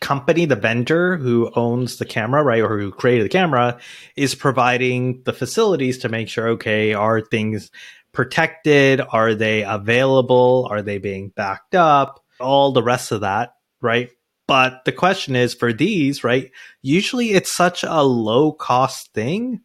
company, 0.00 0.44
the 0.46 0.56
vendor 0.56 1.16
who 1.16 1.50
owns 1.54 1.98
the 1.98 2.04
camera, 2.04 2.42
right, 2.42 2.62
or 2.62 2.78
who 2.78 2.90
created 2.90 3.24
the 3.24 3.30
camera, 3.30 3.78
is 4.16 4.34
providing 4.34 5.22
the 5.24 5.32
facilities 5.32 5.98
to 5.98 6.08
make 6.08 6.28
sure, 6.28 6.48
okay, 6.48 6.94
are 6.94 7.20
things 7.20 7.70
protected? 8.12 9.00
Are 9.00 9.34
they 9.34 9.62
available? 9.62 10.66
Are 10.70 10.82
they 10.82 10.98
being 10.98 11.28
backed 11.28 11.74
up? 11.74 12.24
All 12.40 12.72
the 12.72 12.82
rest 12.82 13.12
of 13.12 13.20
that, 13.20 13.54
right? 13.80 14.10
But 14.46 14.84
the 14.84 14.92
question 14.92 15.36
is 15.36 15.54
for 15.54 15.72
these, 15.72 16.24
right? 16.24 16.50
Usually 16.82 17.30
it's 17.30 17.54
such 17.54 17.84
a 17.84 18.02
low 18.02 18.52
cost 18.52 19.12
thing 19.12 19.60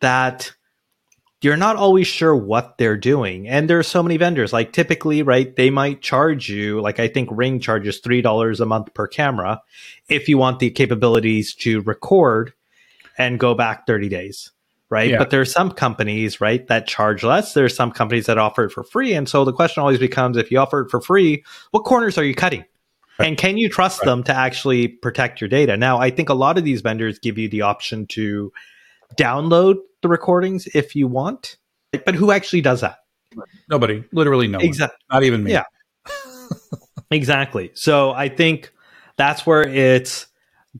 that 0.00 0.52
you're 1.42 1.56
not 1.56 1.76
always 1.76 2.06
sure 2.06 2.34
what 2.34 2.78
they're 2.78 2.96
doing. 2.96 3.48
And 3.48 3.68
there 3.68 3.78
are 3.78 3.82
so 3.82 4.02
many 4.02 4.16
vendors. 4.16 4.52
Like 4.52 4.72
typically, 4.72 5.22
right, 5.22 5.54
they 5.54 5.70
might 5.70 6.00
charge 6.00 6.48
you, 6.48 6.80
like 6.80 7.00
I 7.00 7.08
think 7.08 7.28
Ring 7.32 7.60
charges 7.60 8.00
$3 8.00 8.60
a 8.60 8.66
month 8.66 8.94
per 8.94 9.06
camera 9.06 9.60
if 10.08 10.28
you 10.28 10.38
want 10.38 10.60
the 10.60 10.70
capabilities 10.70 11.54
to 11.56 11.80
record 11.82 12.52
and 13.18 13.38
go 13.38 13.54
back 13.54 13.86
30 13.86 14.08
days. 14.08 14.52
Right. 14.88 15.10
Yeah. 15.10 15.18
But 15.18 15.30
there 15.30 15.40
are 15.40 15.46
some 15.46 15.70
companies, 15.70 16.38
right, 16.38 16.66
that 16.68 16.86
charge 16.86 17.24
less. 17.24 17.54
There 17.54 17.64
are 17.64 17.70
some 17.70 17.92
companies 17.92 18.26
that 18.26 18.36
offer 18.36 18.64
it 18.64 18.70
for 18.70 18.84
free. 18.84 19.14
And 19.14 19.26
so 19.26 19.42
the 19.44 19.52
question 19.52 19.80
always 19.80 19.98
becomes 19.98 20.36
if 20.36 20.50
you 20.50 20.58
offer 20.58 20.82
it 20.82 20.90
for 20.90 21.00
free, 21.00 21.44
what 21.70 21.84
corners 21.84 22.18
are 22.18 22.24
you 22.24 22.34
cutting? 22.34 22.66
And 23.18 23.38
can 23.38 23.56
you 23.56 23.70
trust 23.70 24.00
right. 24.00 24.06
them 24.06 24.22
to 24.24 24.34
actually 24.34 24.88
protect 24.88 25.40
your 25.40 25.48
data? 25.48 25.78
Now, 25.78 25.98
I 25.98 26.10
think 26.10 26.28
a 26.28 26.34
lot 26.34 26.58
of 26.58 26.64
these 26.64 26.82
vendors 26.82 27.18
give 27.18 27.38
you 27.38 27.48
the 27.48 27.62
option 27.62 28.06
to 28.08 28.52
download 29.16 29.76
the 30.02 30.08
recordings 30.08 30.66
if 30.74 30.96
you 30.96 31.08
want, 31.08 31.56
but 32.04 32.14
who 32.14 32.30
actually 32.30 32.60
does 32.60 32.80
that? 32.80 32.98
Nobody, 33.68 34.04
literally 34.12 34.48
no 34.48 34.58
exactly. 34.58 34.98
Not 35.10 35.22
even 35.24 35.44
me. 35.44 35.52
Yeah. 35.52 35.64
exactly. 37.10 37.70
So 37.74 38.12
I 38.12 38.28
think 38.28 38.72
that's 39.16 39.46
where 39.46 39.62
it's 39.62 40.26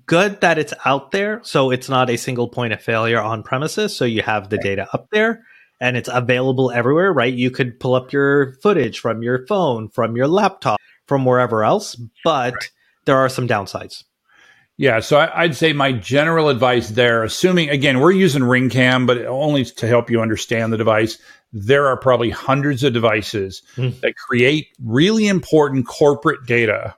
good 0.07 0.40
that 0.40 0.59
it's 0.59 0.75
out 0.85 1.11
there. 1.11 1.40
So 1.45 1.71
it's 1.71 1.88
not 1.88 2.11
a 2.11 2.16
single 2.16 2.49
point 2.49 2.73
of 2.73 2.83
failure 2.83 3.21
on 3.21 3.42
premises. 3.42 3.97
So 3.97 4.05
you 4.05 4.23
have 4.23 4.49
the 4.49 4.59
data 4.59 4.88
up 4.92 5.09
there 5.11 5.45
and 5.81 5.97
it's 5.97 6.09
available 6.12 6.71
everywhere, 6.71 7.12
right? 7.12 7.33
You 7.33 7.51
could 7.51 7.81
pull 7.81 7.95
up 7.95 8.12
your 8.12 8.55
footage 8.62 9.01
from 9.01 9.23
your 9.23 9.47
phone, 9.47 9.88
from 9.88 10.16
your 10.16 10.29
laptop 10.29 10.81
from 11.07 11.25
wherever 11.25 11.64
else, 11.64 11.97
but 12.25 12.55
right. 12.55 12.71
there 13.05 13.18
are 13.18 13.29
some 13.29 13.49
downsides. 13.49 14.05
Yeah, 14.78 15.00
so 15.00 15.18
I, 15.18 15.46
would 15.46 15.56
say 15.56 15.72
my 15.72 15.92
general 15.92 16.48
advice 16.48 16.88
there, 16.90 17.22
assuming 17.22 17.68
again 17.68 18.00
we're 18.00 18.12
using 18.12 18.42
RingCam, 18.42 19.06
but 19.06 19.24
only 19.26 19.64
to 19.64 19.87
help 19.87 20.11
you 20.11 20.20
understand 20.20 20.72
the 20.72 20.78
device. 20.78 21.18
There 21.52 21.87
are 21.87 21.96
probably 21.98 22.30
hundreds 22.30 22.82
of 22.82 22.94
devices 22.94 23.62
mm. 23.76 23.98
that 24.00 24.16
create 24.16 24.68
really 24.82 25.28
important 25.28 25.87
corporate 25.87 26.46
data, 26.46 26.96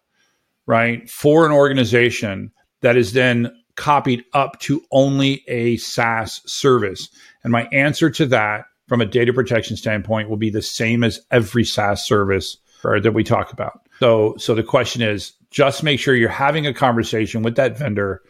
right, 0.67 1.09
for 1.11 1.45
an 1.45 1.53
organization 1.53 2.53
that 2.81 2.97
is 2.97 3.13
then 3.13 3.51
copied 3.77 4.25
up 4.33 4.61
to 4.61 4.81
only 4.93 5.43
a 5.49 5.77
SaaS 5.79 6.41
service. 6.47 7.09
And 7.43 7.53
my 7.53 7.69
answer 7.73 8.09
to 8.11 8.27
that, 8.27 8.67
from 8.87 9.01
a 9.01 9.07
data 9.07 9.33
protection 9.33 9.77
standpoint, 9.77 10.29
will 10.29 10.37
be 10.37 10.51
the 10.51 10.63
same 10.63 11.03
as 11.03 11.21
every 11.31 11.65
SaaS 11.65 12.07
service 12.07 12.57
that 12.83 13.15
we 13.15 13.25
talk 13.25 13.53
about. 13.53 13.81
So, 14.01 14.35
so 14.39 14.55
the 14.55 14.63
question 14.63 15.03
is 15.03 15.33
just 15.51 15.83
make 15.83 16.01
sure 16.01 16.15
you're 16.15 16.29
having 16.29 16.67
a 16.67 16.75
conversation 16.75 17.43
with 17.43 17.57
that 17.57 17.79
vendor 17.79 18.23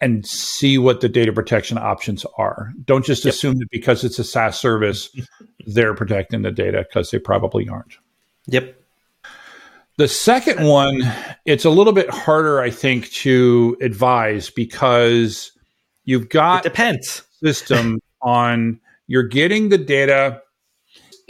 and 0.00 0.26
see 0.26 0.78
what 0.78 1.00
the 1.00 1.08
data 1.08 1.32
protection 1.32 1.76
options 1.76 2.24
are. 2.38 2.72
Don't 2.86 3.04
just 3.04 3.24
yep. 3.24 3.34
assume 3.34 3.58
that 3.58 3.70
because 3.70 4.02
it's 4.02 4.18
a 4.18 4.24
SaaS 4.24 4.58
service, 4.58 5.14
they're 5.66 5.94
protecting 5.94 6.42
the 6.42 6.50
data 6.50 6.86
because 6.88 7.10
they 7.10 7.18
probably 7.18 7.68
aren't. 7.68 7.98
Yep. 8.46 8.76
The 9.98 10.08
second 10.08 10.66
one, 10.66 11.02
it's 11.44 11.66
a 11.66 11.70
little 11.70 11.92
bit 11.92 12.08
harder, 12.08 12.60
I 12.60 12.70
think, 12.70 13.10
to 13.10 13.76
advise 13.82 14.48
because 14.48 15.52
you've 16.04 16.30
got 16.30 16.64
it 16.64 16.70
depends 16.70 17.22
system 17.42 18.00
on 18.22 18.80
you're 19.08 19.22
getting 19.22 19.68
the 19.68 19.76
data 19.76 20.40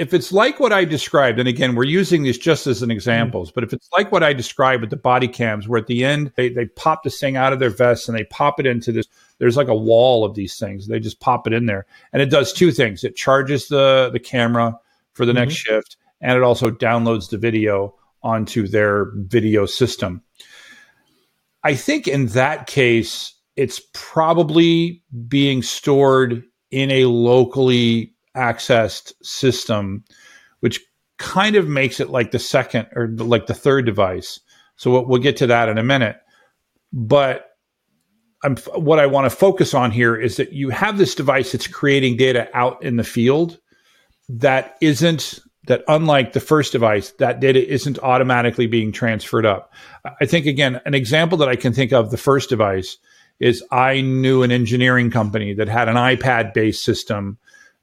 if 0.00 0.14
it's 0.14 0.32
like 0.32 0.58
what 0.58 0.72
I 0.72 0.86
described, 0.86 1.38
and 1.38 1.46
again, 1.46 1.74
we're 1.74 1.84
using 1.84 2.22
these 2.22 2.38
just 2.38 2.66
as 2.66 2.80
an 2.80 2.90
examples, 2.90 3.50
mm-hmm. 3.50 3.54
but 3.54 3.64
if 3.64 3.74
it's 3.74 3.90
like 3.92 4.10
what 4.10 4.22
I 4.22 4.32
described 4.32 4.80
with 4.80 4.88
the 4.88 4.96
body 4.96 5.28
cams, 5.28 5.68
where 5.68 5.78
at 5.78 5.88
the 5.88 6.06
end 6.06 6.32
they, 6.36 6.48
they 6.48 6.64
pop 6.64 7.02
this 7.02 7.20
thing 7.20 7.36
out 7.36 7.52
of 7.52 7.58
their 7.58 7.68
vest 7.68 8.08
and 8.08 8.16
they 8.16 8.24
pop 8.24 8.58
it 8.58 8.64
into 8.64 8.92
this, 8.92 9.04
there's 9.36 9.58
like 9.58 9.68
a 9.68 9.74
wall 9.74 10.24
of 10.24 10.34
these 10.34 10.58
things. 10.58 10.86
They 10.86 11.00
just 11.00 11.20
pop 11.20 11.46
it 11.46 11.52
in 11.52 11.66
there. 11.66 11.84
And 12.14 12.22
it 12.22 12.30
does 12.30 12.54
two 12.54 12.72
things. 12.72 13.04
It 13.04 13.14
charges 13.14 13.68
the, 13.68 14.08
the 14.10 14.18
camera 14.18 14.74
for 15.12 15.26
the 15.26 15.32
mm-hmm. 15.32 15.40
next 15.40 15.56
shift, 15.56 15.98
and 16.22 16.34
it 16.34 16.42
also 16.42 16.70
downloads 16.70 17.28
the 17.28 17.36
video 17.36 17.94
onto 18.22 18.66
their 18.66 19.12
video 19.16 19.66
system. 19.66 20.22
I 21.62 21.74
think 21.74 22.08
in 22.08 22.28
that 22.28 22.66
case, 22.66 23.34
it's 23.54 23.82
probably 23.92 25.02
being 25.28 25.62
stored 25.62 26.42
in 26.70 26.90
a 26.90 27.04
locally 27.04 28.14
accessed 28.36 29.12
system, 29.22 30.04
which 30.60 30.80
kind 31.18 31.56
of 31.56 31.68
makes 31.68 32.00
it 32.00 32.10
like 32.10 32.30
the 32.30 32.38
second 32.38 32.88
or 32.94 33.08
like 33.08 33.46
the 33.46 33.54
third 33.54 33.86
device. 33.86 34.40
So 34.76 34.90
we'll, 34.90 35.06
we'll 35.06 35.22
get 35.22 35.36
to 35.38 35.46
that 35.48 35.68
in 35.68 35.78
a 35.78 35.82
minute. 35.82 36.16
But 36.92 37.50
I'm, 38.42 38.56
what 38.74 38.98
I 38.98 39.06
want 39.06 39.30
to 39.30 39.36
focus 39.36 39.74
on 39.74 39.90
here 39.90 40.16
is 40.16 40.36
that 40.36 40.52
you 40.52 40.70
have 40.70 40.96
this 40.96 41.14
device 41.14 41.52
that's 41.52 41.66
creating 41.66 42.16
data 42.16 42.48
out 42.54 42.82
in 42.82 42.96
the 42.96 43.04
field 43.04 43.58
that 44.28 44.76
isn't 44.80 45.40
that 45.66 45.84
unlike 45.88 46.32
the 46.32 46.40
first 46.40 46.72
device 46.72 47.10
that 47.18 47.40
data 47.40 47.66
isn't 47.66 47.98
automatically 47.98 48.66
being 48.66 48.92
transferred 48.92 49.44
up 49.44 49.72
i 50.20 50.24
think 50.24 50.46
again 50.46 50.80
an 50.86 50.94
example 50.94 51.36
that 51.36 51.48
i 51.48 51.56
can 51.56 51.72
think 51.72 51.92
of 51.92 52.10
the 52.10 52.16
first 52.16 52.48
device 52.48 52.96
is 53.40 53.62
i 53.70 54.00
knew 54.00 54.42
an 54.42 54.52
engineering 54.52 55.10
company 55.10 55.52
that 55.52 55.68
had 55.68 55.88
an 55.88 55.96
ipad 55.96 56.54
based 56.54 56.84
system 56.84 57.38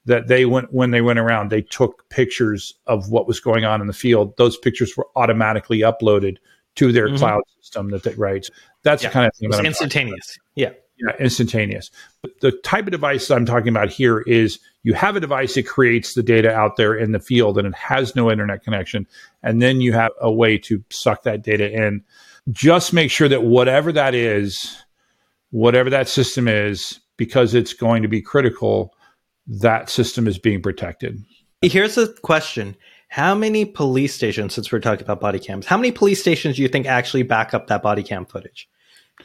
that 0.08 0.28
they 0.28 0.46
went 0.46 0.74
when 0.74 0.91
they 0.91 1.02
went 1.02 1.20
around 1.20 1.50
they 1.50 1.62
took 1.62 2.10
pictures 2.10 2.74
of 2.88 3.10
what 3.10 3.28
was 3.28 3.39
going 3.39 3.65
on 3.65 3.82
in 3.82 3.88
the 3.88 3.93
field. 3.93 4.36
Those 4.38 4.58
pictures 4.58 4.98
were 4.98 5.08
automatically 5.15 5.80
uploaded 5.80 6.38
to 6.76 6.91
their 6.91 7.08
mm-hmm. 7.08 7.17
cloud 7.17 7.43
system 7.60 7.91
that 7.91 8.04
they 8.04 8.15
writes 8.15 8.50
that's 8.84 9.04
yeah. 9.04 9.10
the 9.10 9.13
kind 9.13 9.28
of 9.28 9.36
thing 9.36 9.50
that 9.52 9.65
instantaneous. 9.65 10.39
yeah. 10.56 10.70
Yeah 10.70 11.15
instantaneous. 11.20 11.91
But 12.24 12.39
the 12.41 12.52
type 12.63 12.86
of 12.86 12.91
device 12.91 13.30
i'm 13.30 13.46
talking 13.46 13.70
about 13.70 13.89
here 13.89 14.22
is 14.22 14.60
you 14.82 14.93
have 14.93 15.15
a 15.15 15.20
device 15.20 15.54
that 15.54 15.67
creates 15.67 16.15
the 16.15 16.24
data 16.24 16.52
out 16.52 16.78
there 16.78 16.96
in 16.96 17.12
the 17.12 17.20
field 17.20 17.60
and 17.60 17.67
it 17.67 17.76
has 17.76 18.15
no 18.15 18.32
internet 18.32 18.63
connection 18.63 19.06
and 19.43 19.62
then 19.62 19.80
you 19.80 19.93
have 19.93 20.12
a 20.22 20.32
way 20.32 20.58
to 20.58 20.84
suck 20.89 21.22
that 21.24 21.43
data 21.43 21.72
in. 21.72 22.04
Just 22.52 22.93
make 22.93 23.12
sure 23.12 23.30
that 23.30 23.43
whatever 23.43 23.91
that 23.91 24.15
is 24.15 24.82
whatever 25.52 25.89
that 25.89 26.08
system 26.08 26.48
is 26.48 27.00
because 27.17 27.54
it's 27.54 27.74
going 27.74 28.02
to 28.02 28.08
be 28.08 28.22
critical 28.22 28.93
that 29.47 29.89
system 29.89 30.27
is 30.27 30.38
being 30.38 30.62
protected. 30.62 31.23
Here's 31.62 31.97
a 31.97 32.07
question 32.07 32.75
how 33.10 33.33
many 33.33 33.63
police 33.63 34.13
stations, 34.13 34.53
since 34.53 34.71
we're 34.71 34.79
talking 34.79 35.03
about 35.03 35.21
body 35.21 35.39
cams, 35.39 35.65
how 35.65 35.77
many 35.77 35.91
police 35.91 36.19
stations 36.19 36.57
do 36.57 36.62
you 36.62 36.67
think 36.67 36.86
actually 36.86 37.23
back 37.23 37.53
up 37.53 37.67
that 37.67 37.81
body 37.81 38.03
cam 38.03 38.25
footage 38.25 38.69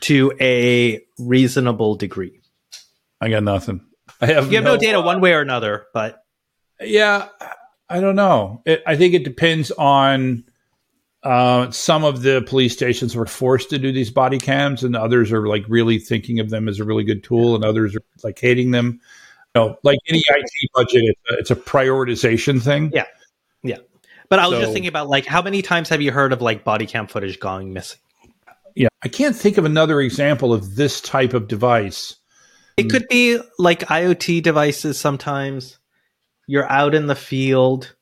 to 0.00 0.32
a 0.40 1.00
reasonable 1.18 1.96
degree? 1.96 2.40
I 3.20 3.28
got 3.28 3.42
nothing. 3.42 3.85
I 4.20 4.26
have, 4.26 4.50
you 4.50 4.56
have 4.56 4.64
no, 4.64 4.74
no 4.74 4.80
data 4.80 5.00
one 5.00 5.20
way 5.20 5.32
or 5.32 5.40
another, 5.40 5.87
but 5.92 6.24
yeah, 6.80 7.28
I 7.88 8.00
don't 8.00 8.16
know. 8.16 8.62
It, 8.64 8.82
I 8.87 8.96
think 8.96 9.14
it 9.14 9.24
depends 9.24 9.72
on 9.72 10.44
uh, 11.22 11.70
some 11.70 12.04
of 12.04 12.22
the 12.22 12.42
police 12.42 12.72
stations 12.72 13.14
were 13.14 13.26
forced 13.26 13.70
to 13.70 13.78
do 13.78 13.92
these 13.92 14.11
body 14.11 14.38
cams, 14.38 14.85
and 14.85 14.96
others 14.96 15.32
are 15.32 15.46
like 15.46 15.64
really 15.68 15.98
thinking 15.98 16.40
of 16.40 16.50
them 16.50 16.68
as 16.68 16.80
a 16.80 16.85
really 16.85 17.04
good 17.04 17.22
tool, 17.22 17.54
and 17.54 17.64
others 17.64 17.94
are 17.96 18.02
like 18.22 18.38
hating 18.38 18.70
them. 18.70 19.00
You 19.54 19.60
know, 19.60 19.76
like 19.82 19.98
any 20.08 20.20
IT 20.26 20.70
budget, 20.74 21.02
it's 21.04 21.20
a, 21.30 21.38
it's 21.38 21.50
a 21.50 21.56
prioritization 21.56 22.62
thing. 22.62 22.90
Yeah, 22.94 23.04
yeah. 23.62 23.78
But 24.30 24.38
I 24.38 24.48
was 24.48 24.56
so, 24.56 24.60
just 24.62 24.72
thinking 24.72 24.88
about 24.88 25.08
like 25.08 25.26
how 25.26 25.42
many 25.42 25.60
times 25.60 25.90
have 25.90 26.00
you 26.00 26.10
heard 26.10 26.32
of 26.32 26.40
like 26.40 26.64
body 26.64 26.86
cam 26.86 27.06
footage 27.06 27.38
going 27.38 27.72
missing? 27.72 27.98
Yeah, 28.74 28.88
I 29.02 29.08
can't 29.08 29.36
think 29.36 29.58
of 29.58 29.66
another 29.66 30.00
example 30.00 30.54
of 30.54 30.76
this 30.76 31.02
type 31.02 31.34
of 31.34 31.48
device. 31.48 32.16
It 32.78 32.84
could 32.84 33.06
be 33.08 33.38
like 33.58 33.80
IoT 33.80 34.42
devices. 34.42 34.98
Sometimes 34.98 35.78
you're 36.46 36.70
out 36.70 36.94
in 36.94 37.06
the 37.06 37.14
field 37.14 37.94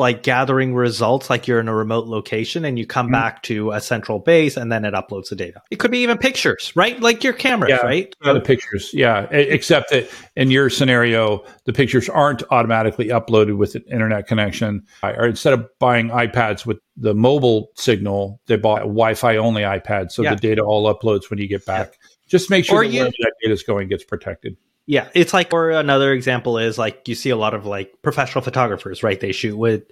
like 0.00 0.22
gathering 0.24 0.74
results 0.74 1.30
like 1.30 1.46
you're 1.46 1.60
in 1.60 1.68
a 1.68 1.74
remote 1.74 2.08
location 2.08 2.64
and 2.64 2.78
you 2.78 2.86
come 2.86 3.06
mm-hmm. 3.06 3.12
back 3.12 3.42
to 3.44 3.70
a 3.70 3.80
central 3.80 4.18
base 4.18 4.56
and 4.56 4.72
then 4.72 4.84
it 4.84 4.94
uploads 4.94 5.28
the 5.28 5.36
data. 5.36 5.62
It 5.70 5.76
could 5.76 5.92
be 5.92 5.98
even 5.98 6.18
pictures, 6.18 6.72
right? 6.74 6.98
Like 6.98 7.22
your 7.22 7.34
cameras, 7.34 7.70
yeah, 7.70 7.86
right? 7.86 8.14
the 8.22 8.40
pictures, 8.40 8.90
yeah. 8.92 9.24
Except 9.30 9.90
that 9.90 10.10
in 10.34 10.50
your 10.50 10.70
scenario, 10.70 11.44
the 11.66 11.72
pictures 11.72 12.08
aren't 12.08 12.42
automatically 12.50 13.08
uploaded 13.08 13.58
with 13.58 13.76
an 13.76 13.84
internet 13.92 14.26
connection. 14.26 14.84
Or 15.02 15.26
instead 15.26 15.52
of 15.52 15.68
buying 15.78 16.08
iPads 16.08 16.66
with 16.66 16.78
the 16.96 17.14
mobile 17.14 17.68
signal, 17.76 18.40
they 18.46 18.56
bought 18.56 18.80
a 18.82 18.86
Wi-Fi 18.86 19.36
only 19.36 19.62
iPad, 19.62 20.10
so 20.10 20.22
yeah. 20.22 20.34
the 20.34 20.40
data 20.40 20.62
all 20.62 20.92
uploads 20.92 21.28
when 21.28 21.38
you 21.38 21.46
get 21.46 21.64
back. 21.66 21.88
Yeah. 21.90 22.08
Just 22.28 22.48
make 22.48 22.64
sure 22.64 22.82
that 22.82 22.90
you, 22.90 23.02
where 23.02 23.10
that 23.10 23.32
data 23.42 23.52
is 23.52 23.62
going 23.62 23.88
gets 23.88 24.04
protected. 24.04 24.56
Yeah, 24.86 25.08
it's 25.14 25.32
like, 25.32 25.52
or 25.52 25.70
another 25.70 26.12
example 26.12 26.58
is 26.58 26.76
like 26.76 27.06
you 27.06 27.14
see 27.14 27.30
a 27.30 27.36
lot 27.36 27.54
of 27.54 27.64
like 27.64 27.92
professional 28.02 28.42
photographers, 28.42 29.04
right? 29.04 29.20
They 29.20 29.30
shoot 29.30 29.56
with 29.56 29.84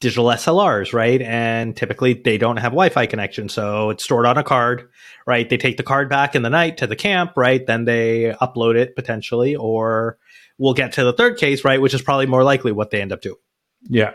digital 0.00 0.26
SLRs, 0.26 0.94
right? 0.94 1.20
And 1.20 1.76
typically 1.76 2.14
they 2.14 2.38
don't 2.38 2.56
have 2.56 2.72
Wi 2.72 2.88
Fi 2.88 3.04
connection. 3.06 3.50
So 3.50 3.90
it's 3.90 4.04
stored 4.04 4.24
on 4.24 4.38
a 4.38 4.42
card, 4.42 4.88
right? 5.26 5.46
They 5.46 5.58
take 5.58 5.76
the 5.76 5.82
card 5.82 6.08
back 6.08 6.34
in 6.34 6.42
the 6.42 6.48
night 6.48 6.78
to 6.78 6.86
the 6.86 6.96
camp, 6.96 7.32
right? 7.36 7.66
Then 7.66 7.84
they 7.84 8.34
upload 8.40 8.76
it 8.76 8.96
potentially, 8.96 9.56
or 9.56 10.16
we'll 10.56 10.74
get 10.74 10.92
to 10.92 11.04
the 11.04 11.12
third 11.12 11.36
case, 11.36 11.62
right? 11.64 11.80
Which 11.80 11.92
is 11.92 12.00
probably 12.00 12.26
more 12.26 12.44
likely 12.44 12.72
what 12.72 12.90
they 12.90 13.02
end 13.02 13.12
up 13.12 13.20
doing. 13.20 13.36
Yeah. 13.82 14.12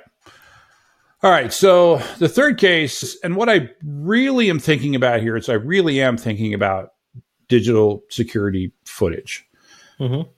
All 1.21 1.29
right. 1.29 1.53
So 1.53 1.97
the 2.17 2.29
third 2.29 2.57
case, 2.57 3.15
and 3.23 3.35
what 3.35 3.47
I 3.47 3.69
really 3.83 4.49
am 4.49 4.57
thinking 4.57 4.95
about 4.95 5.21
here 5.21 5.37
is 5.37 5.49
I 5.49 5.53
really 5.53 6.01
am 6.01 6.17
thinking 6.17 6.55
about 6.55 6.93
digital 7.47 8.01
security 8.09 8.71
footage 8.85 9.45
mm-hmm. 10.01 10.29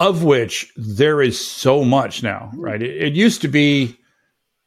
of 0.00 0.24
which 0.24 0.72
there 0.76 1.20
is 1.20 1.38
so 1.38 1.84
much 1.84 2.22
now, 2.22 2.50
right? 2.54 2.82
It, 2.82 3.02
it, 3.02 3.12
used 3.14 3.42
to 3.42 3.48
be 3.48 3.96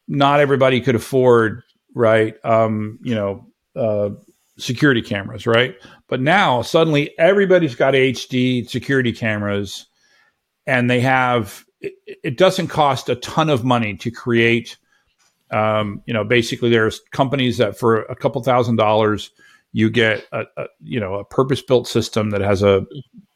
not 0.08 0.40
everybody 0.40 0.80
could 0.80 0.96
afford, 0.96 1.64
right? 1.96 2.36
Um, 2.44 3.00
you 3.02 3.16
know, 3.16 3.48
uh, 3.76 4.12
security 4.58 5.02
cameras, 5.02 5.48
right? 5.48 5.76
But 6.08 6.22
now 6.22 6.62
suddenly 6.62 7.18
everybody's 7.18 7.76
got 7.76 7.96
HD 7.96 8.70
security 8.70 9.12
cameras, 9.12 9.88
and 10.68 10.90
they 10.90 11.02
have. 11.02 11.66
It, 11.80 11.94
it 12.24 12.38
doesn't 12.38 12.68
cost 12.68 13.10
a 13.10 13.16
ton 13.16 13.50
of 13.50 13.64
money 13.64 13.96
to 13.98 14.12
create. 14.12 14.78
Um, 15.50 16.04
you 16.06 16.14
know, 16.14 16.24
basically, 16.24 16.70
there's 16.70 17.02
companies 17.12 17.58
that 17.58 17.78
for 17.78 18.04
a 18.04 18.16
couple 18.16 18.44
thousand 18.44 18.76
dollars 18.76 19.32
you 19.74 19.90
get 19.90 20.26
a, 20.32 20.46
a, 20.58 20.66
you 20.82 21.00
know 21.00 21.16
a 21.16 21.26
purpose 21.26 21.62
built 21.62 21.88
system 21.88 22.30
that 22.32 22.42
has 22.42 22.64
a 22.64 22.86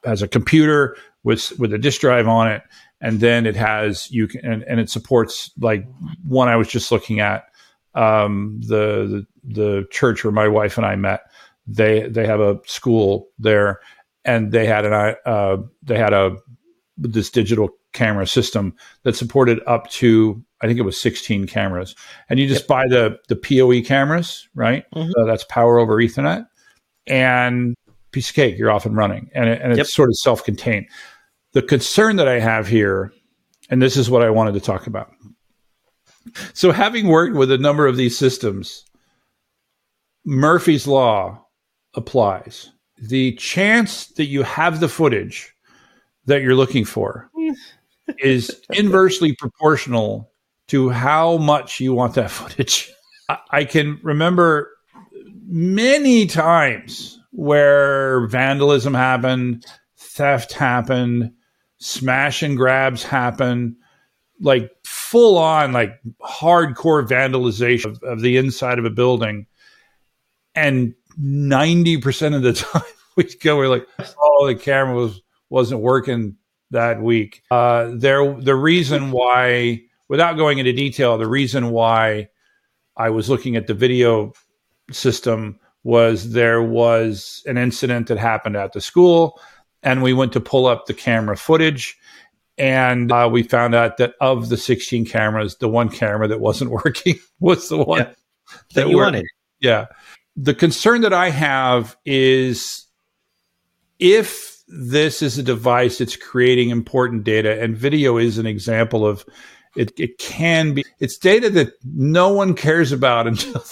has 0.04 0.22
a 0.22 0.28
computer 0.28 0.96
with 1.24 1.58
with 1.60 1.74
a 1.74 1.78
disk 1.78 2.02
drive 2.02 2.28
on 2.28 2.52
it, 2.52 2.64
and 3.02 3.20
then 3.20 3.46
it 3.46 3.56
has 3.56 4.10
you 4.12 4.28
can 4.28 4.46
and, 4.46 4.64
and 4.64 4.80
it 4.80 4.90
supports 4.90 5.52
like 5.60 5.86
one 6.24 6.48
I 6.48 6.56
was 6.56 6.68
just 6.68 6.92
looking 6.92 7.20
at 7.20 7.46
um, 7.96 8.60
the, 8.62 9.26
the 9.44 9.54
the 9.54 9.88
church 9.90 10.24
where 10.24 10.32
my 10.32 10.48
wife 10.48 10.78
and 10.78 10.86
I 10.86 10.96
met. 10.96 11.22
They 11.68 12.08
they 12.08 12.26
have 12.28 12.42
a 12.42 12.60
school 12.66 13.30
there, 13.40 13.80
and 14.24 14.52
they 14.52 14.66
had 14.66 14.86
an 14.86 15.16
uh, 15.26 15.58
they 15.82 15.98
had 15.98 16.14
a 16.14 16.38
this 16.98 17.30
digital 17.30 17.70
camera 17.96 18.28
system 18.28 18.76
that 19.04 19.16
supported 19.16 19.60
up 19.66 19.90
to 19.90 20.44
I 20.62 20.68
think 20.68 20.80
it 20.80 20.84
was 20.84 21.00
16 21.00 21.48
cameras, 21.48 21.96
and 22.30 22.40
you 22.40 22.48
just 22.48 22.62
yep. 22.62 22.68
buy 22.68 22.88
the 22.88 23.20
the 23.28 23.36
PoE 23.36 23.82
cameras, 23.86 24.48
right? 24.56 24.86
Mm-hmm. 24.96 25.12
So 25.12 25.26
that's 25.26 25.44
power 25.46 25.80
over 25.80 25.98
Ethernet, 25.98 26.48
and 27.08 27.76
piece 28.12 28.30
of 28.30 28.36
cake, 28.36 28.58
you're 28.58 28.72
off 28.72 28.86
and 28.86 28.96
running, 28.96 29.30
and 29.36 29.50
it, 29.50 29.62
and 29.62 29.72
it's 29.72 29.78
yep. 29.78 29.88
sort 29.88 30.10
of 30.10 30.18
self 30.18 30.44
contained. 30.44 30.88
The 31.54 31.62
concern 31.62 32.16
that 32.16 32.28
I 32.28 32.40
have 32.40 32.68
here, 32.68 33.12
and 33.70 33.82
this 33.82 33.98
is 33.98 34.10
what 34.10 34.24
I 34.24 34.30
wanted 34.30 34.54
to 34.54 34.60
talk 34.60 34.88
about. 34.88 35.12
So, 36.54 36.72
having 36.72 37.08
worked 37.08 37.36
with 37.36 37.52
a 37.52 37.58
number 37.58 37.86
of 37.86 37.98
these 37.98 38.18
systems, 38.18 38.86
Murphy's 40.26 40.88
Law 40.88 41.46
applies. 41.94 42.72
The 42.98 43.34
chance 43.34 44.08
that 44.14 44.26
you 44.26 44.44
have 44.44 44.80
the 44.80 44.88
footage 44.88 45.54
that 46.26 46.42
you're 46.42 46.56
looking 46.56 46.86
for 46.86 47.30
is 48.20 48.62
inversely 48.72 49.34
proportional 49.34 50.32
to 50.68 50.90
how 50.90 51.38
much 51.38 51.80
you 51.80 51.94
want 51.94 52.16
that 52.16 52.32
footage. 52.32 52.92
I 53.52 53.66
can 53.66 54.00
remember 54.04 54.72
many 55.48 56.28
times 56.28 57.20
where 57.32 58.28
vandalism 58.28 58.94
happened, 58.94 59.66
theft 59.98 60.54
happened, 60.54 61.32
smash 61.78 62.44
and 62.44 62.56
grabs 62.56 63.04
happened, 63.04 63.76
like 64.40 64.70
full 64.86 65.38
on, 65.38 65.72
like 65.72 66.00
hardcore 66.22 67.06
vandalization 67.08 67.86
of, 67.86 68.04
of 68.04 68.22
the 68.22 68.38
inside 68.38 68.80
of 68.80 68.86
a 68.86 68.90
building. 68.90 69.48
And 70.54 70.94
90% 71.20 72.36
of 72.36 72.44
the 72.44 72.54
time 72.54 72.82
we 73.16 73.24
go, 73.42 73.58
we're 73.58 73.70
like, 73.70 73.88
oh, 74.20 74.48
the 74.48 74.56
camera 74.56 74.96
was, 74.96 75.22
wasn't 75.50 75.82
working 75.82 76.38
that 76.72 77.02
week. 77.02 77.44
Uh, 77.52 77.92
there, 77.94 78.34
the 78.40 78.56
reason 78.56 79.12
why, 79.12 79.82
without 80.08 80.38
going 80.38 80.60
into 80.60 80.74
detail, 80.74 81.18
the 81.18 81.28
reason 81.28 81.70
why 81.72 82.30
I 82.98 83.10
was 83.10 83.30
looking 83.30 83.56
at 83.56 83.68
the 83.68 83.74
video 83.74 84.34
system 84.92 85.60
was 85.84 86.32
there 86.32 86.64
was 86.64 87.44
an 87.46 87.58
incident 87.58 88.08
that 88.08 88.18
happened 88.18 88.58
at 88.58 88.74
the 88.74 88.82
school, 88.82 89.40
and 89.84 90.02
we 90.02 90.14
went 90.14 90.34
to 90.34 90.40
pull 90.40 90.66
up 90.66 90.86
the 90.86 90.94
camera 90.94 91.38
footage. 91.38 91.98
And 92.58 93.12
uh, 93.12 93.30
we 93.32 93.44
found 93.44 93.76
out 93.76 93.98
that 93.98 94.14
of 94.22 94.48
the 94.48 94.56
16 94.58 95.06
cameras, 95.06 95.58
the 95.58 95.68
one 95.68 95.90
camera 95.90 96.28
that 96.28 96.40
wasn't 96.40 96.72
working 96.86 97.20
was 97.40 97.70
the 97.70 97.78
one 97.78 98.00
yeah. 98.00 98.06
that, 98.06 98.16
that 98.74 98.90
you 98.90 98.98
wanted. 98.98 99.26
Yeah. 99.60 99.86
The 100.38 100.54
concern 100.54 101.02
that 101.02 101.14
I 101.14 101.30
have 101.30 101.98
is 102.06 102.86
if 104.00 104.55
this 104.68 105.22
is 105.22 105.38
a 105.38 105.44
device 105.44 106.00
that's 106.00 106.16
creating 106.16 106.70
important 106.70 107.24
data, 107.24 107.62
and 107.62 107.78
video 107.78 108.18
is 108.18 108.38
an 108.38 108.46
example 108.46 109.06
of 109.06 109.26
it, 109.76 109.92
it 110.00 110.18
can 110.18 110.74
be 110.74 110.86
it's 111.00 111.18
data 111.18 111.50
that 111.52 111.74
no 111.84 112.30
one 112.30 112.54
cares 112.54 112.92
about 112.92 113.28
until 113.28 113.64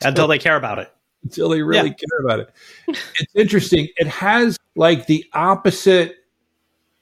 until 0.00 0.28
they 0.28 0.38
care 0.38 0.56
about 0.56 0.78
it. 0.78 0.92
until 1.22 1.48
they 1.48 1.62
really 1.62 1.88
yeah. 1.88 1.94
care 1.94 2.24
about 2.24 2.40
it. 2.40 2.50
It's 2.88 3.34
interesting. 3.34 3.88
It 3.96 4.06
has 4.06 4.56
like 4.76 5.06
the 5.06 5.24
opposite 5.34 6.16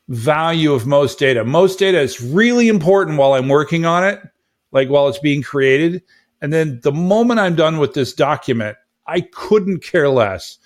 value 0.08 0.72
of 0.72 0.86
most 0.86 1.18
data. 1.18 1.44
Most 1.44 1.78
data 1.78 2.00
is 2.00 2.20
really 2.20 2.68
important 2.68 3.18
while 3.18 3.34
i'm 3.34 3.48
working 3.48 3.84
on 3.84 4.04
it 4.04 4.20
like 4.72 4.88
while 4.88 5.08
it's 5.08 5.18
being 5.18 5.42
created. 5.42 6.02
And 6.40 6.52
then 6.52 6.80
the 6.82 6.92
moment 6.92 7.40
i'm 7.40 7.54
done 7.54 7.78
with 7.78 7.94
this 7.94 8.12
document 8.12 8.76
i 9.06 9.20
couldn't 9.20 9.82
care 9.82 10.08
less 10.08 10.58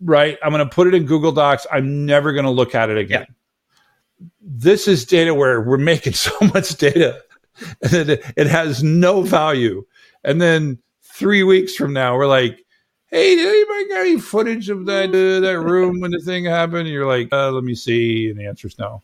right? 0.00 0.38
I'm 0.42 0.52
going 0.52 0.66
to 0.66 0.74
put 0.74 0.86
it 0.86 0.94
in 0.94 1.06
Google 1.06 1.32
Docs. 1.32 1.66
I'm 1.72 2.06
never 2.06 2.32
going 2.32 2.44
to 2.44 2.50
look 2.50 2.74
at 2.74 2.90
it 2.90 2.98
again. 2.98 3.26
Yeah. 3.28 4.26
This 4.40 4.88
is 4.88 5.04
data 5.04 5.34
where 5.34 5.60
we're 5.60 5.78
making 5.78 6.12
so 6.14 6.32
much 6.52 6.76
data 6.76 7.22
and 7.82 8.10
it, 8.10 8.24
it 8.36 8.46
has 8.46 8.82
no 8.82 9.22
value. 9.22 9.84
And 10.24 10.40
then 10.40 10.78
three 11.02 11.42
weeks 11.42 11.74
from 11.74 11.92
now, 11.92 12.16
we're 12.16 12.26
like, 12.26 12.64
hey, 13.10 13.36
did 13.36 13.48
anybody 13.48 13.88
got 13.88 14.00
any 14.00 14.20
footage 14.20 14.68
of 14.68 14.86
that 14.86 15.08
uh, 15.08 15.40
that 15.40 15.60
room 15.60 16.00
when 16.00 16.10
the 16.10 16.20
thing 16.20 16.44
happened? 16.44 16.80
And 16.80 16.88
you're 16.88 17.06
like, 17.06 17.28
uh, 17.32 17.50
let 17.50 17.64
me 17.64 17.74
see. 17.74 18.30
And 18.30 18.38
the 18.38 18.46
answer 18.46 18.68
is 18.68 18.78
no. 18.78 19.02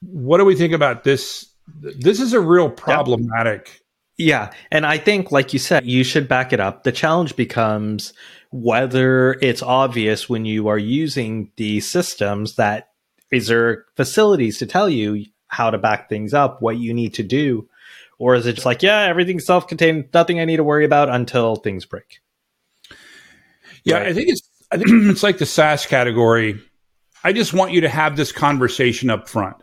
What 0.00 0.38
do 0.38 0.44
we 0.44 0.54
think 0.54 0.72
about 0.72 1.04
this? 1.04 1.46
This 1.80 2.20
is 2.20 2.32
a 2.32 2.40
real 2.40 2.70
problematic. 2.70 3.82
Yeah. 4.16 4.52
And 4.72 4.84
I 4.84 4.98
think, 4.98 5.30
like 5.30 5.52
you 5.52 5.58
said, 5.58 5.86
you 5.86 6.02
should 6.02 6.28
back 6.28 6.52
it 6.52 6.60
up. 6.60 6.82
The 6.82 6.92
challenge 6.92 7.36
becomes 7.36 8.12
whether 8.50 9.34
it's 9.42 9.62
obvious 9.62 10.28
when 10.28 10.44
you 10.44 10.68
are 10.68 10.78
using 10.78 11.52
these 11.56 11.90
systems 11.90 12.56
that 12.56 12.90
is 13.30 13.48
there 13.48 13.84
facilities 13.96 14.58
to 14.58 14.66
tell 14.66 14.88
you 14.88 15.26
how 15.48 15.70
to 15.70 15.78
back 15.78 16.08
things 16.08 16.32
up, 16.32 16.62
what 16.62 16.78
you 16.78 16.94
need 16.94 17.14
to 17.14 17.22
do, 17.22 17.68
Or 18.18 18.34
is 18.34 18.46
it 18.46 18.54
just 18.54 18.66
like, 18.66 18.82
yeah, 18.82 19.02
everything's 19.02 19.46
self 19.46 19.68
contained, 19.68 20.08
nothing 20.12 20.40
I 20.40 20.44
need 20.44 20.56
to 20.56 20.64
worry 20.64 20.84
about 20.84 21.08
until 21.08 21.56
things 21.56 21.84
break? 21.84 22.20
Yeah, 23.84 23.98
right. 23.98 24.08
I 24.08 24.12
think 24.12 24.28
it's 24.28 24.48
I 24.70 24.76
think 24.76 24.90
it's 24.92 25.22
like 25.22 25.38
the 25.38 25.46
SaaS 25.46 25.86
category. 25.86 26.60
I 27.24 27.32
just 27.32 27.52
want 27.52 27.72
you 27.72 27.82
to 27.82 27.88
have 27.88 28.16
this 28.16 28.32
conversation 28.32 29.10
up 29.10 29.28
front. 29.28 29.56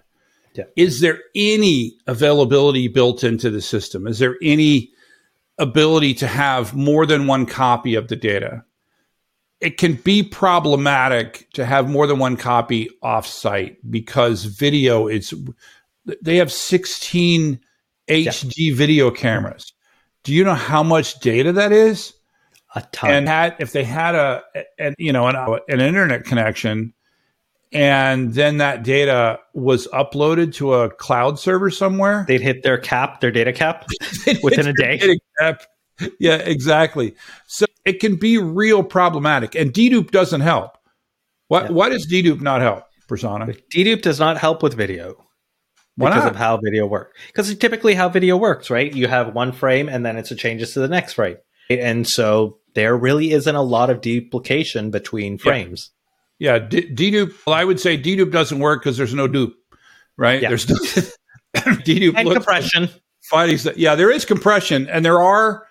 Yeah. 0.53 0.65
Is 0.75 1.01
there 1.01 1.19
any 1.35 1.97
availability 2.07 2.87
built 2.87 3.23
into 3.23 3.49
the 3.49 3.61
system? 3.61 4.07
Is 4.07 4.19
there 4.19 4.35
any 4.41 4.91
ability 5.57 6.13
to 6.15 6.27
have 6.27 6.73
more 6.73 7.05
than 7.05 7.27
one 7.27 7.45
copy 7.45 7.95
of 7.95 8.07
the 8.07 8.15
data? 8.15 8.63
It 9.65 9.77
can 9.77 9.95
be 9.95 10.21
problematic 10.21 11.49
to 11.53 11.65
have 11.65 11.89
more 11.89 12.05
than 12.05 12.19
one 12.19 12.37
copy 12.37 12.87
offsite 13.03 13.77
because 13.89 14.45
video 14.45 15.07
is 15.07 15.33
they 16.21 16.35
have 16.35 16.51
16 16.51 17.59
HD 18.07 18.53
yeah. 18.57 18.75
video 18.75 19.09
cameras. 19.09 19.73
Do 20.23 20.33
you 20.33 20.43
know 20.43 20.53
how 20.53 20.83
much 20.83 21.19
data 21.19 21.51
that 21.53 21.71
is? 21.71 22.13
A 22.75 22.81
ton. 22.91 23.09
And 23.09 23.27
had, 23.27 23.55
if 23.57 23.71
they 23.71 23.83
had 23.83 24.13
a, 24.13 24.43
an, 24.77 24.93
you 24.99 25.11
know, 25.11 25.27
an, 25.27 25.35
an 25.67 25.81
internet 25.81 26.25
connection, 26.25 26.93
and 27.71 28.33
then 28.35 28.57
that 28.57 28.83
data 28.83 29.39
was 29.53 29.87
uploaded 29.87 30.53
to 30.55 30.75
a 30.75 30.89
cloud 30.91 31.39
server 31.39 31.71
somewhere, 31.71 32.23
they'd 32.27 32.41
hit 32.41 32.61
their 32.61 32.77
cap, 32.77 33.19
their 33.19 33.31
data 33.31 33.51
cap, 33.51 33.87
within 34.43 34.67
a 34.67 34.73
day. 34.73 35.17
Yeah, 36.19 36.35
exactly. 36.35 37.15
So 37.47 37.65
it 37.85 37.99
can 37.99 38.15
be 38.17 38.37
real 38.37 38.83
problematic, 38.83 39.55
and 39.55 39.73
dedupe 39.73 40.11
doesn't 40.11 40.41
help. 40.41 40.77
What 41.47 41.65
yeah. 41.65 41.71
why 41.71 41.89
does 41.89 42.07
dedupe 42.11 42.41
not 42.41 42.61
help, 42.61 42.83
Prasanna? 43.07 43.57
Dedupe 43.73 44.01
does 44.01 44.19
not 44.19 44.37
help 44.37 44.61
with 44.61 44.73
video. 44.73 45.25
Why 45.97 46.09
because 46.09 46.23
not? 46.23 46.31
of 46.31 46.37
how 46.37 46.57
video 46.57 46.85
works. 46.85 47.17
Because 47.27 47.55
typically 47.55 47.93
how 47.93 48.09
video 48.09 48.35
works, 48.35 48.69
right? 48.69 48.93
You 48.93 49.07
have 49.07 49.33
one 49.33 49.53
frame 49.53 49.87
and 49.87 50.05
then 50.05 50.17
it's 50.17 50.31
a 50.31 50.35
changes 50.35 50.73
to 50.73 50.81
the 50.81 50.89
next 50.89 51.13
frame. 51.13 51.37
And 51.69 52.05
so 52.07 52.59
there 52.73 52.97
really 52.97 53.31
isn't 53.31 53.55
a 53.55 53.61
lot 53.61 53.89
of 53.89 54.01
duplication 54.01 54.91
between 54.91 55.37
frames. 55.37 55.91
Yeah, 56.37 56.55
yeah 56.55 56.59
D- 56.59 56.93
dedupe. 56.93 57.33
Well, 57.45 57.55
I 57.55 57.63
would 57.63 57.79
say 57.79 57.97
dedupe 57.97 58.31
doesn't 58.31 58.59
work 58.59 58.81
because 58.81 58.97
there's 58.97 59.13
no 59.13 59.27
dupe, 59.27 59.55
right? 60.17 60.41
Yeah. 60.41 60.49
There's 60.49 60.69
no 60.69 60.75
dedupe 61.55 62.15
and 62.17 62.29
compression. 62.29 62.89
Fighting, 63.29 63.57
yeah, 63.75 63.95
there 63.95 64.11
is 64.11 64.23
compression, 64.23 64.87
and 64.87 65.03
there 65.03 65.19
are 65.19 65.65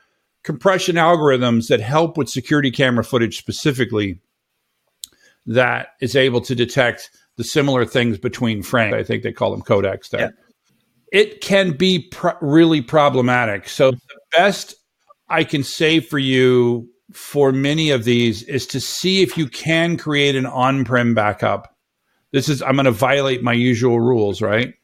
compression 0.44 0.96
algorithms 0.96 1.68
that 1.68 1.80
help 1.80 2.16
with 2.16 2.28
security 2.28 2.70
camera 2.70 3.02
footage 3.02 3.38
specifically 3.38 4.20
that 5.46 5.88
is 6.00 6.14
able 6.14 6.40
to 6.42 6.54
detect 6.54 7.10
the 7.36 7.44
similar 7.44 7.84
things 7.84 8.18
between 8.18 8.62
frames. 8.62 8.94
I 8.94 9.02
think 9.02 9.22
they 9.22 9.32
call 9.32 9.50
them 9.50 9.62
codecs 9.62 10.10
there. 10.10 10.20
Yeah. 10.20 10.30
It 11.12 11.40
can 11.40 11.72
be 11.72 12.08
pr- 12.10 12.28
really 12.40 12.80
problematic. 12.80 13.68
So 13.68 13.90
the 13.90 13.98
best 14.32 14.74
I 15.28 15.44
can 15.44 15.64
say 15.64 16.00
for 16.00 16.18
you 16.18 16.88
for 17.12 17.52
many 17.52 17.90
of 17.90 18.04
these 18.04 18.42
is 18.44 18.66
to 18.68 18.80
see 18.80 19.22
if 19.22 19.36
you 19.36 19.46
can 19.48 19.96
create 19.96 20.36
an 20.36 20.46
on-prem 20.46 21.14
backup. 21.14 21.76
This 22.32 22.48
is 22.48 22.62
I'm 22.62 22.74
going 22.74 22.86
to 22.86 22.90
violate 22.90 23.42
my 23.42 23.52
usual 23.52 24.00
rules, 24.00 24.42
right? 24.42 24.74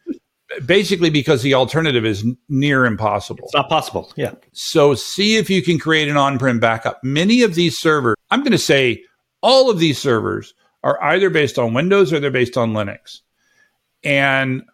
Basically 0.67 1.11
because 1.11 1.43
the 1.43 1.55
alternative 1.55 2.05
is 2.05 2.25
near 2.49 2.85
impossible. 2.85 3.45
It's 3.45 3.55
not 3.55 3.69
possible. 3.69 4.13
Yeah. 4.17 4.33
So 4.53 4.95
see 4.95 5.37
if 5.37 5.49
you 5.49 5.63
can 5.63 5.79
create 5.79 6.09
an 6.09 6.17
on-prem 6.17 6.59
backup. 6.59 6.99
Many 7.05 7.43
of 7.43 7.55
these 7.55 7.79
servers, 7.79 8.17
I'm 8.33 8.41
going 8.41 8.51
to 8.51 8.59
say 8.59 9.05
all 9.43 9.71
of 9.71 9.79
these 9.79 9.97
servers 9.99 10.55
are 10.83 11.01
either 11.03 11.31
based 11.31 11.59
on 11.59 11.73
Windows 11.73 12.13
or 12.13 12.19
they're 12.19 12.33
based 12.33 12.57
on 12.57 12.73
Linux. 12.73 13.21
And 14.03 14.65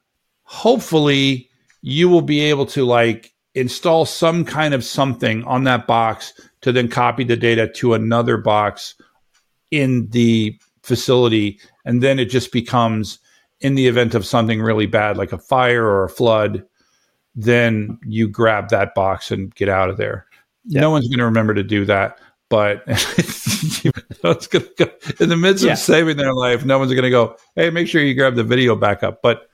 hopefully 0.44 1.50
you 1.82 2.08
will 2.08 2.22
be 2.22 2.40
able 2.40 2.66
to 2.66 2.86
like 2.86 3.34
install 3.54 4.06
some 4.06 4.44
kind 4.44 4.72
of 4.72 4.82
something 4.82 5.44
on 5.44 5.64
that 5.64 5.86
box 5.86 6.32
to 6.62 6.72
then 6.72 6.88
copy 6.88 7.24
the 7.24 7.36
data 7.36 7.68
to 7.68 7.92
another 7.92 8.38
box 8.38 8.94
in 9.70 10.08
the 10.08 10.58
facility. 10.82 11.60
And 11.84 12.02
then 12.02 12.18
it 12.18 12.26
just 12.26 12.50
becomes, 12.50 13.18
in 13.60 13.74
the 13.74 13.86
event 13.86 14.14
of 14.14 14.26
something 14.26 14.60
really 14.60 14.86
bad, 14.86 15.16
like 15.16 15.32
a 15.32 15.38
fire 15.38 15.84
or 15.84 16.04
a 16.04 16.08
flood, 16.08 16.64
then 17.34 17.98
you 18.04 18.28
grab 18.28 18.68
that 18.70 18.94
box 18.94 19.30
and 19.30 19.54
get 19.54 19.68
out 19.68 19.90
of 19.90 19.96
there. 19.96 20.26
Yeah. 20.64 20.80
No 20.80 20.90
one's 20.90 21.08
going 21.08 21.18
to 21.18 21.24
remember 21.24 21.54
to 21.54 21.62
do 21.62 21.84
that. 21.86 22.18
But 22.48 22.84
it's 22.86 24.46
going 24.46 24.64
to 24.64 24.74
go 24.78 24.88
in 25.18 25.28
the 25.28 25.36
midst 25.36 25.64
yeah. 25.64 25.72
of 25.72 25.78
saving 25.78 26.16
their 26.16 26.32
life. 26.32 26.64
No 26.64 26.78
one's 26.78 26.92
going 26.92 27.02
to 27.02 27.10
go, 27.10 27.36
"Hey, 27.56 27.70
make 27.70 27.88
sure 27.88 28.00
you 28.00 28.14
grab 28.14 28.36
the 28.36 28.44
video 28.44 28.76
backup." 28.76 29.20
But 29.20 29.50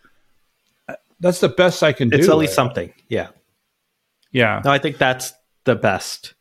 uh, 0.89 0.97
that's 1.19 1.41
the 1.41 1.49
best 1.49 1.83
I 1.83 1.95
can 1.95 2.11
do. 2.11 2.19
It's 2.19 2.29
at 2.29 2.37
least 2.37 2.53
something. 2.53 2.93
Yeah. 3.09 3.29
Yeah. 4.31 4.61
No, 4.63 4.71
I 4.71 4.79
think 4.79 4.99
that's 4.99 5.33
the 5.65 5.75
best 5.75 6.35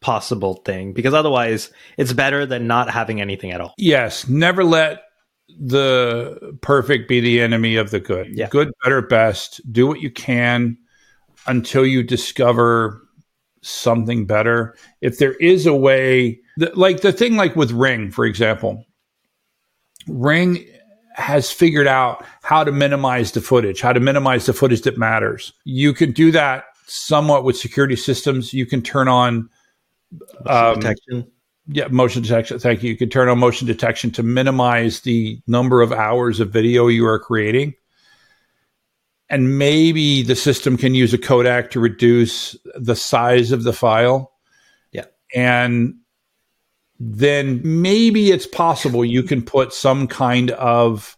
possible 0.00 0.54
thing 0.64 0.92
because 0.92 1.14
otherwise 1.14 1.72
it's 1.96 2.12
better 2.12 2.46
than 2.46 2.68
not 2.68 2.88
having 2.88 3.20
anything 3.20 3.50
at 3.50 3.60
all. 3.60 3.74
Yes. 3.76 4.28
Never 4.28 4.62
let 4.62 5.02
the 5.58 6.56
perfect 6.62 7.08
be 7.08 7.20
the 7.20 7.40
enemy 7.40 7.76
of 7.76 7.90
the 7.90 8.00
good. 8.00 8.28
Yeah. 8.36 8.48
Good, 8.48 8.72
better, 8.82 9.02
best. 9.02 9.60
Do 9.72 9.86
what 9.86 10.00
you 10.00 10.10
can 10.10 10.76
until 11.46 11.86
you 11.86 12.02
discover 12.02 13.02
something 13.62 14.26
better. 14.26 14.76
If 15.00 15.18
there 15.18 15.34
is 15.34 15.66
a 15.66 15.74
way, 15.74 16.40
like 16.74 17.00
the 17.00 17.12
thing 17.12 17.36
like 17.36 17.56
with 17.56 17.70
Ring, 17.72 18.10
for 18.10 18.24
example, 18.24 18.84
Ring 20.08 20.66
has 21.14 21.50
figured 21.50 21.86
out 21.86 22.24
how 22.42 22.64
to 22.64 22.72
minimize 22.72 23.32
the 23.32 23.40
footage, 23.40 23.80
how 23.80 23.92
to 23.92 24.00
minimize 24.00 24.46
the 24.46 24.52
footage 24.52 24.82
that 24.82 24.98
matters. 24.98 25.52
You 25.64 25.92
can 25.92 26.12
do 26.12 26.30
that 26.32 26.64
somewhat 26.86 27.44
with 27.44 27.56
security 27.56 27.96
systems. 27.96 28.52
You 28.52 28.66
can 28.66 28.82
turn 28.82 29.08
on 29.08 29.48
um, 30.46 30.74
detection. 30.76 31.30
Yeah, 31.68 31.86
motion 31.88 32.22
detection. 32.22 32.58
Thank 32.58 32.82
you. 32.82 32.90
You 32.90 32.96
can 32.96 33.08
turn 33.08 33.28
on 33.28 33.38
motion 33.38 33.66
detection 33.66 34.10
to 34.12 34.22
minimize 34.22 35.00
the 35.00 35.40
number 35.46 35.80
of 35.80 35.92
hours 35.92 36.40
of 36.40 36.50
video 36.50 36.88
you 36.88 37.06
are 37.06 37.18
creating. 37.18 37.74
And 39.30 39.58
maybe 39.58 40.22
the 40.22 40.36
system 40.36 40.76
can 40.76 40.94
use 40.94 41.14
a 41.14 41.18
codec 41.18 41.70
to 41.70 41.80
reduce 41.80 42.56
the 42.74 42.96
size 42.96 43.52
of 43.52 43.62
the 43.62 43.72
file. 43.72 44.32
Yeah. 44.90 45.06
And 45.34 45.94
then 46.98 47.60
maybe 47.64 48.30
it's 48.30 48.46
possible 48.46 49.04
you 49.04 49.22
can 49.22 49.42
put 49.42 49.72
some 49.72 50.06
kind 50.06 50.50
of 50.52 51.16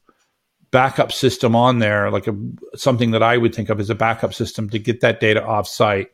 backup 0.71 1.13
system 1.13 1.55
on 1.57 1.79
there, 1.79 2.11
like 2.11 2.27
a 2.27 2.37
something 2.75 3.13
that 3.13 3.23
I 3.23 3.37
would 3.37 3.55
think 3.55 3.69
of 3.69 3.81
as 3.81 3.91
a 3.91 3.95
backup 3.95 4.35
system 4.35 4.71
to 4.71 4.79
get 4.79 5.01
that 5.01 5.21
data 5.21 5.45
off 5.45 5.69
site. 5.69 6.09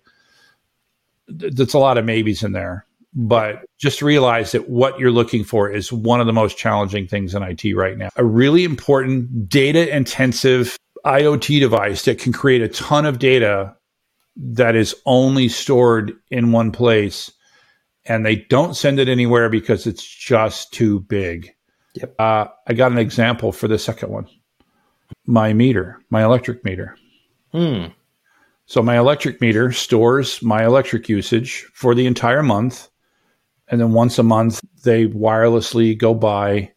That's 1.29 1.75
a 1.75 1.79
lot 1.79 1.99
of 1.99 2.05
maybes 2.05 2.43
in 2.43 2.53
there, 2.53 2.87
but 3.15 3.65
just 3.79 4.03
realize 4.03 4.53
that 4.53 4.69
what 4.69 4.99
you're 4.99 5.11
looking 5.11 5.45
for 5.45 5.71
is 5.71 5.93
one 5.93 6.21
of 6.21 6.27
the 6.27 6.33
most 6.33 6.57
challenging 6.57 7.07
things 7.07 7.35
in 7.35 7.43
IT 7.43 7.75
right 7.75 7.99
now. 7.99 8.09
A 8.17 8.25
really 8.25 8.65
important 8.65 9.49
data 9.49 9.95
intensive 9.95 10.77
IoT 11.05 11.61
device 11.61 12.05
that 12.05 12.19
can 12.19 12.33
create 12.33 12.63
a 12.63 12.69
ton 12.69 13.07
of 13.07 13.19
data 13.19 13.75
that 14.37 14.77
is 14.77 14.95
only 15.07 15.49
stored 15.49 16.13
in 16.31 16.53
one 16.53 16.71
place 16.71 17.33
and 18.05 18.25
they 18.25 18.37
don't 18.37 18.75
send 18.75 18.99
it 18.99 19.09
anywhere 19.09 19.49
because 19.49 19.87
it's 19.87 20.05
just 20.05 20.73
too 20.73 21.01
big. 21.01 21.51
Yep. 21.95 22.15
Uh, 22.19 22.47
I 22.67 22.73
got 22.75 22.93
an 22.93 22.99
example 22.99 23.53
for 23.53 23.69
the 23.69 23.79
second 23.79 24.11
one 24.11 24.29
my 25.27 25.53
meter, 25.53 26.01
my 26.11 26.23
electric 26.23 26.65
meter. 26.65 26.97
Hmm. 27.53 27.87
So 28.67 28.81
my 28.83 28.97
electric 28.97 29.41
meter 29.41 29.73
stores 29.73 30.41
my 30.43 30.65
electric 30.65 31.09
usage 31.09 31.67
for 31.75 31.95
the 31.95 32.07
entire 32.07 32.43
month. 32.43 32.89
And 33.71 33.81
then 33.81 33.93
once 33.93 34.19
a 34.19 34.23
month, 34.23 34.61
they 34.83 35.07
wirelessly 35.07 35.97
go 35.97 36.15
by 36.15 36.73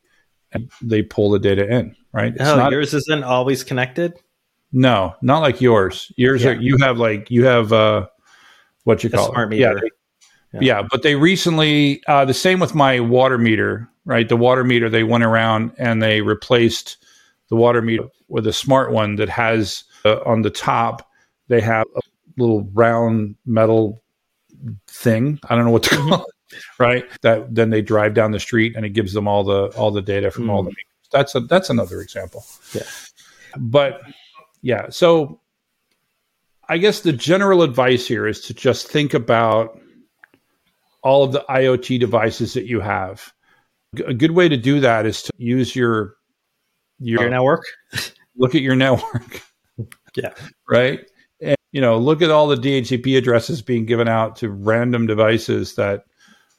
and 0.52 0.72
they 0.82 1.02
pull 1.02 1.32
the 1.32 1.40
data 1.40 1.68
in, 1.68 1.96
right? 2.12 2.34
It's 2.34 2.44
oh, 2.44 2.56
not, 2.56 2.72
yours 2.72 2.94
isn't 2.94 3.24
always 3.24 3.64
connected? 3.64 4.14
No, 4.72 5.16
not 5.22 5.40
like 5.40 5.60
yours. 5.60 6.12
Yours 6.16 6.44
yeah. 6.44 6.52
are, 6.52 6.56
you 6.56 6.78
have 6.78 6.98
like, 6.98 7.32
you 7.32 7.46
have, 7.46 7.74
uh, 7.74 8.08
what 8.84 9.04
you 9.04 9.10
call 9.10 9.32
smart 9.32 9.52
it? 9.52 9.58
meter. 9.58 9.82
Yeah, 9.84 9.90
yeah. 10.54 10.60
yeah. 10.62 10.88
But 10.90 11.02
they 11.02 11.16
recently, 11.16 12.04
uh, 12.08 12.26
the 12.26 12.34
same 12.34 12.60
with 12.60 12.76
my 12.76 13.00
water 13.00 13.38
meter, 13.38 13.90
right? 14.06 14.30
The 14.30 14.38
water 14.38 14.64
meter, 14.64 14.90
they 14.90 15.04
went 15.04 15.24
around 15.24 15.72
and 15.78 16.02
they 16.02 16.22
replaced 16.22 16.98
the 17.50 17.56
water 17.56 17.82
meter 17.82 18.08
with 18.28 18.46
a 18.46 18.54
smart 18.54 18.92
one 18.92 19.16
that 19.16 19.30
has 19.30 19.84
uh, 20.06 20.20
on 20.26 20.42
the 20.44 20.50
top 20.50 21.10
they 21.48 21.62
have 21.62 21.86
a 21.96 22.02
little 22.38 22.64
round 22.74 23.36
metal 23.46 24.02
thing. 24.88 25.40
I 25.44 25.56
don't 25.56 25.66
know 25.66 25.72
what 25.72 25.84
to 25.84 25.96
mm-hmm. 25.96 26.10
call 26.10 26.26
it. 26.26 26.33
Right. 26.80 27.06
That 27.22 27.54
then 27.54 27.70
they 27.70 27.82
drive 27.82 28.14
down 28.14 28.32
the 28.32 28.40
street 28.40 28.76
and 28.76 28.86
it 28.86 28.90
gives 28.90 29.14
them 29.14 29.28
all 29.28 29.44
the 29.44 29.68
all 29.78 29.92
the 29.92 30.02
data 30.02 30.32
from 30.32 30.46
mm. 30.46 30.52
all 30.52 30.64
the 30.64 30.72
mm. 30.72 30.76
meters. 30.76 31.10
That's 31.12 31.36
a 31.36 31.40
that's 31.42 31.70
another 31.70 32.02
example. 32.02 32.46
Yeah. 32.74 32.84
But 33.58 34.02
yeah, 34.62 34.90
so 34.90 35.40
I 36.68 36.78
guess 36.78 37.02
the 37.02 37.14
general 37.14 37.62
advice 37.62 38.08
here 38.08 38.26
is 38.26 38.42
to 38.42 38.54
just 38.54 38.88
think 38.88 39.14
about 39.14 39.80
all 41.04 41.24
of 41.24 41.34
the 41.34 41.46
IoT 41.50 42.00
devices 42.00 42.54
that 42.54 42.66
you 42.66 42.80
have. 42.80 43.32
A 44.06 44.14
good 44.14 44.32
way 44.32 44.50
to 44.50 44.58
do 44.58 44.80
that 44.80 45.06
is 45.06 45.22
to 45.24 45.32
use 45.38 45.76
your 45.76 46.16
your 47.00 47.30
network. 47.30 47.64
Look 48.38 48.56
at 48.56 48.62
your 48.62 48.76
network. 48.76 49.42
yeah. 50.16 50.34
Right. 50.68 51.02
And 51.42 51.58
you 51.72 51.82
know, 51.82 51.98
look 51.98 52.22
at 52.22 52.32
all 52.32 52.48
the 52.48 52.56
DHCP 52.56 53.18
addresses 53.18 53.62
being 53.62 53.86
given 53.86 54.08
out 54.08 54.38
to 54.38 54.50
random 54.50 55.06
devices 55.06 55.76
that, 55.76 56.06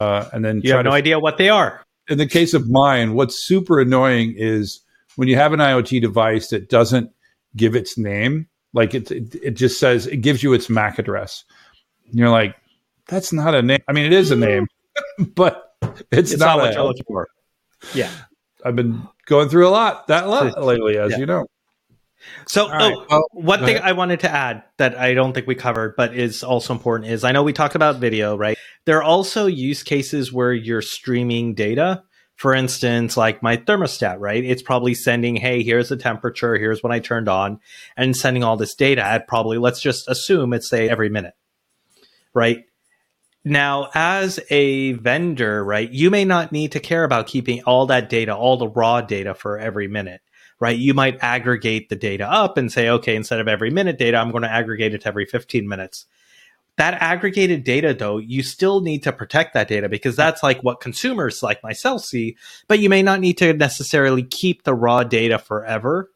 uh, 0.01 0.29
and 0.33 0.45
then 0.45 0.61
you 0.65 0.73
have 0.73 0.85
no 0.85 0.91
to, 0.91 0.97
idea 0.97 1.19
what 1.19 1.39
they 1.39 1.49
are. 1.49 1.85
In 2.09 2.19
the 2.19 2.27
case 2.27 2.55
of 2.55 2.69
mine, 2.69 3.15
what's 3.15 3.37
super 3.37 3.81
annoying 3.81 4.35
is 4.37 4.81
when 5.17 5.29
you 5.29 5.37
have 5.37 5.53
an 5.53 5.61
IoT 5.61 6.01
device 6.01 6.49
that 6.49 6.69
doesn't 6.69 7.11
give 7.57 7.75
its 7.75 7.97
name, 7.97 8.49
like 8.73 8.95
it, 8.95 9.11
it, 9.11 9.35
it 9.37 9.51
just 9.53 9.79
says 9.79 10.07
it 10.07 10.19
gives 10.19 10.43
you 10.43 10.53
its 10.53 10.69
MAC 10.69 10.99
address. 10.99 11.45
And 12.09 12.19
you're 12.19 12.31
like, 12.31 12.57
that's 13.07 13.33
not 13.33 13.55
a 13.55 13.63
name. 13.63 13.81
I 13.89 13.93
mean, 13.93 14.07
it 14.07 14.13
is 14.13 14.31
a 14.31 14.37
name, 14.37 14.67
but 15.35 15.75
it's, 16.11 16.33
It's 16.33 16.37
not, 16.39 16.57
not 16.57 16.59
what 16.59 16.71
a, 16.71 16.75
you're 16.75 16.85
looking 16.85 17.05
for. 17.07 17.29
Yeah. 17.95 18.11
I've 18.65 18.77
been 18.77 19.07
going 19.27 19.49
through 19.49 19.69
a 19.69 19.71
lot 19.71 20.07
that 20.09 20.27
lot 20.29 20.63
lately, 20.63 20.97
as 20.99 21.13
Yeah. 21.13 21.19
you 21.19 21.27
know. 21.27 21.47
So, 22.47 22.65
All 22.65 22.71
right, 22.71 22.95
oh, 22.95 23.07
well, 23.09 23.23
one 23.33 23.61
thing 23.61 23.77
ahead. 23.77 23.89
I 23.89 23.93
wanted 23.93 24.21
to 24.21 24.31
add 24.31 24.63
that 24.77 24.97
I 24.99 25.15
don't 25.15 25.33
think 25.33 25.47
we 25.47 25.55
covered, 25.55 25.97
but 25.97 26.15
is 26.15 26.43
also 26.43 26.73
important 26.73 27.11
is 27.11 27.25
I 27.25 27.33
know 27.33 27.43
we 27.43 27.53
talked 27.53 27.75
about 27.75 27.97
video, 27.97 28.37
right? 28.37 28.57
There 28.85 28.99
are 28.99 29.03
also 29.03 29.47
use 29.47 29.83
cases 29.83 30.33
where 30.33 30.53
you're 30.53 30.83
streaming 30.83 31.55
data. 31.55 32.03
For 32.37 32.53
instance, 32.53 33.17
like 33.17 33.45
my 33.45 33.57
thermostat, 33.59 34.17
right? 34.19 34.43
It's 34.43 34.61
probably 34.61 34.95
sending, 34.95 35.37
hey, 35.37 35.63
here's 35.63 35.89
the 35.89 35.97
temperature, 35.97 36.57
here's 36.57 36.83
when 36.83 36.91
I 36.91 36.99
turned 36.99 37.29
on, 37.29 37.61
and 37.97 38.17
sending 38.17 38.43
all 38.43 38.57
this 38.57 38.75
data 38.75 39.03
at 39.05 39.29
probably, 39.29 39.57
let's 39.57 39.81
just 39.81 40.09
assume 40.09 40.53
it's 40.53 40.69
say 40.69 40.89
every 40.89 41.09
minute, 41.09 41.35
right? 42.35 42.65
Now, 43.45 43.89
as 43.95 44.41
a 44.51 44.93
vendor, 44.95 45.65
right, 45.65 45.89
you 45.89 46.11
may 46.11 46.25
not 46.25 46.51
need 46.51 46.73
to 46.73 46.81
care 46.81 47.05
about 47.05 47.29
keeping 47.29 47.63
all 47.63 47.87
that 47.87 48.09
data, 48.09 48.35
all 48.35 48.57
the 48.57 48.69
raw 48.69 49.01
data 49.01 49.35
for 49.35 49.57
every 49.57 49.87
minute 49.87 50.21
right? 50.61 50.77
You 50.77 50.95
might 50.95 51.19
aggregate 51.23 51.89
the 51.89 51.97
data 51.97 52.31
up 52.31 52.57
and 52.57 52.73
say, 52.73 52.89
okay, 52.89 53.17
instead 53.17 53.41
of 53.41 53.49
every 53.49 53.71
minute 53.71 53.99
data, 53.99 54.17
I'm 54.17 54.31
going 54.31 54.43
to 54.43 54.51
aggregate 54.51 54.95
it 54.95 55.07
every 55.07 55.27
15 55.27 55.69
minutes. 55.69 56.07
That 56.77 56.95
aggregated 56.95 57.63
data, 57.63 57.95
though, 57.95 58.19
you 58.19 58.43
still 58.43 58.81
need 58.81 59.05
to 59.05 59.13
protect 59.13 59.55
that 59.55 59.69
data 59.69 59.89
because 59.89 60.17
that's 60.17 60.43
like 60.43 60.61
what 60.63 60.81
consumers 60.81 61.43
like 61.43 61.63
myself 61.63 62.03
see, 62.03 62.37
but 62.67 62.81
you 62.81 62.89
may 62.89 63.03
not 63.03 63.21
need 63.21 63.39
to 63.39 63.53
necessarily 63.53 64.25
keep 64.25 64.65
the 64.65 64.75
raw 64.75 65.05
data 65.05 65.39
forever 65.39 66.11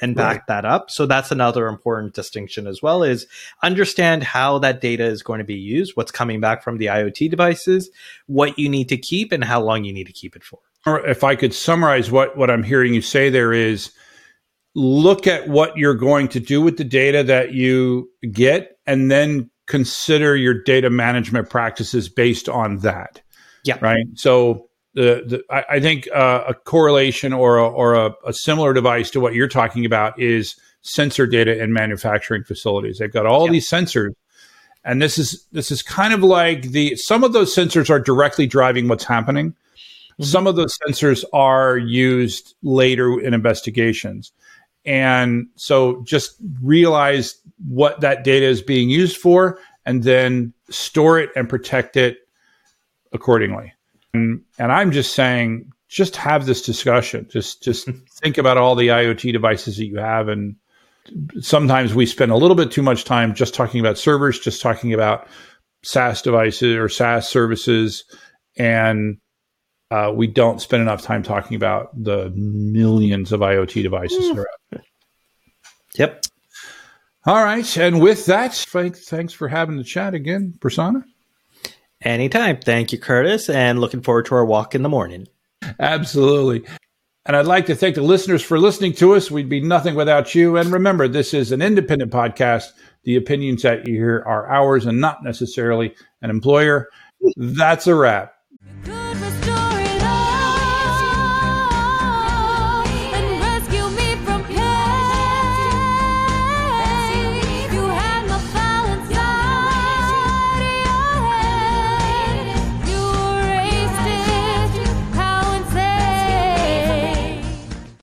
and 0.00 0.16
back 0.16 0.38
Right. 0.38 0.46
that 0.48 0.64
up. 0.64 0.90
So 0.90 1.06
that's 1.06 1.30
another 1.30 1.68
important 1.68 2.14
distinction 2.14 2.66
as 2.66 2.82
well 2.82 3.04
is 3.04 3.26
understand 3.62 4.24
how 4.24 4.58
that 4.58 4.80
data 4.80 5.04
is 5.04 5.22
going 5.22 5.38
to 5.38 5.44
be 5.44 5.54
used, 5.54 5.96
what's 5.96 6.10
coming 6.10 6.40
back 6.40 6.64
from 6.64 6.78
the 6.78 6.86
IoT 6.86 7.30
devices, 7.30 7.88
what 8.26 8.58
you 8.58 8.68
need 8.68 8.88
to 8.88 8.96
keep 8.96 9.30
and 9.30 9.44
how 9.44 9.62
long 9.62 9.84
you 9.84 9.92
need 9.92 10.08
to 10.08 10.12
keep 10.12 10.34
it 10.34 10.42
for. 10.42 10.58
Or 10.86 11.06
if 11.06 11.24
I 11.24 11.36
could 11.36 11.54
summarize 11.54 12.10
what, 12.10 12.36
what 12.36 12.50
I'm 12.50 12.62
hearing 12.62 12.94
you 12.94 13.02
say 13.02 13.30
there 13.30 13.52
is 13.52 13.92
look 14.74 15.26
at 15.26 15.48
what 15.48 15.76
you're 15.76 15.94
going 15.94 16.28
to 16.28 16.40
do 16.40 16.62
with 16.62 16.76
the 16.78 16.84
data 16.84 17.22
that 17.24 17.52
you 17.52 18.10
get 18.30 18.78
and 18.86 19.10
then 19.10 19.50
consider 19.66 20.34
your 20.36 20.62
data 20.62 20.90
management 20.90 21.50
practices 21.50 22.08
based 22.08 22.48
on 22.48 22.78
that. 22.78 23.20
Yeah. 23.64 23.78
Right. 23.80 24.04
So 24.14 24.68
the, 24.94 25.22
the 25.26 25.42
I, 25.50 25.76
I 25.76 25.80
think 25.80 26.08
uh, 26.12 26.44
a 26.48 26.54
correlation 26.54 27.32
or 27.32 27.58
a, 27.58 27.68
or 27.68 27.94
a, 27.94 28.14
a 28.26 28.32
similar 28.32 28.72
device 28.72 29.10
to 29.10 29.20
what 29.20 29.34
you're 29.34 29.48
talking 29.48 29.84
about 29.84 30.18
is 30.20 30.56
sensor 30.82 31.26
data 31.26 31.62
in 31.62 31.72
manufacturing 31.72 32.42
facilities. 32.42 32.98
They've 32.98 33.12
got 33.12 33.26
all 33.26 33.46
Yeah. 33.46 33.52
these 33.52 33.68
sensors 33.68 34.10
and 34.84 35.00
this 35.00 35.18
is 35.18 35.46
this 35.52 35.70
is 35.70 35.82
kind 35.82 36.12
of 36.12 36.22
like 36.22 36.62
the 36.62 36.96
some 36.96 37.24
of 37.24 37.32
those 37.32 37.54
sensors 37.54 37.88
are 37.90 38.00
directly 38.00 38.46
driving 38.46 38.88
what's 38.88 39.04
happening 39.04 39.54
Mm-hmm. 40.22 40.30
some 40.30 40.46
of 40.46 40.56
those 40.56 40.76
sensors 40.78 41.24
are 41.32 41.76
used 41.76 42.54
later 42.62 43.20
in 43.20 43.34
investigations. 43.34 44.32
And 44.84 45.46
so 45.56 46.02
just 46.02 46.36
realize 46.60 47.36
what 47.68 48.00
that 48.00 48.24
data 48.24 48.46
is 48.46 48.62
being 48.62 48.90
used 48.90 49.16
for 49.16 49.58
and 49.86 50.02
then 50.02 50.52
store 50.70 51.18
it 51.18 51.30
and 51.36 51.48
protect 51.48 51.96
it 51.96 52.18
accordingly. 53.12 53.72
And, 54.14 54.42
and 54.58 54.72
i'm 54.72 54.90
just 54.90 55.14
saying 55.14 55.72
just 55.92 56.16
have 56.16 56.46
this 56.46 56.62
discussion. 56.62 57.28
Just 57.30 57.62
just 57.62 57.86
mm-hmm. 57.86 58.00
think 58.22 58.38
about 58.38 58.56
all 58.56 58.74
the 58.74 58.88
iot 58.88 59.30
devices 59.30 59.76
that 59.76 59.84
you 59.84 59.98
have. 59.98 60.28
And 60.28 60.56
sometimes 61.40 61.94
we 61.94 62.06
spend 62.06 62.32
a 62.32 62.36
little 62.36 62.56
bit 62.56 62.70
too 62.70 62.82
much 62.82 63.04
time 63.04 63.34
just 63.34 63.54
talking 63.54 63.78
about 63.78 63.98
servers, 63.98 64.40
just 64.40 64.62
talking 64.62 64.94
about 64.94 65.28
SaaS 65.84 66.22
devices 66.22 66.76
or 66.76 66.88
SaaS 66.88 67.28
services, 67.28 68.04
and 68.56 69.18
uh, 69.92 70.10
we 70.10 70.26
don't 70.26 70.58
spend 70.58 70.80
enough 70.80 71.02
time 71.02 71.22
talking 71.22 71.54
about 71.54 71.90
the 72.02 72.30
millions 72.34 73.30
of 73.30 73.40
IoT 73.40 73.82
devices 73.82 74.26
that 74.28 74.38
are. 74.38 74.82
Yep. 75.96 76.24
All 77.26 77.44
right, 77.44 77.76
and 77.76 78.00
with 78.00 78.24
that, 78.24 78.54
Frank, 78.54 78.96
thanks 78.96 79.34
for 79.34 79.48
having 79.48 79.76
the 79.76 79.84
chat 79.84 80.14
again, 80.14 80.54
Prasanna. 80.58 81.04
Anytime. 82.00 82.58
Thank 82.58 82.92
you, 82.92 82.98
Curtis, 82.98 83.50
and 83.50 83.80
looking 83.80 84.00
forward 84.00 84.24
to 84.26 84.34
our 84.34 84.46
walk 84.46 84.74
in 84.74 84.82
the 84.82 84.88
morning. 84.88 85.28
Absolutely. 85.78 86.64
And 87.26 87.36
I'd 87.36 87.46
like 87.46 87.66
to 87.66 87.76
thank 87.76 87.94
the 87.94 88.02
listeners 88.02 88.42
for 88.42 88.58
listening 88.58 88.94
to 88.94 89.14
us. 89.14 89.30
We'd 89.30 89.50
be 89.50 89.60
nothing 89.60 89.94
without 89.94 90.34
you. 90.34 90.56
And 90.56 90.72
remember, 90.72 91.06
this 91.06 91.34
is 91.34 91.52
an 91.52 91.60
independent 91.60 92.10
podcast. 92.10 92.70
The 93.04 93.16
opinions 93.16 93.62
that 93.62 93.86
you 93.86 93.94
hear 93.94 94.24
are 94.26 94.50
ours 94.50 94.86
and 94.86 95.00
not 95.00 95.22
necessarily 95.22 95.94
an 96.22 96.30
employer. 96.30 96.88
That's 97.36 97.86
a 97.86 97.94
wrap. 97.94 98.34
Good 98.84 99.01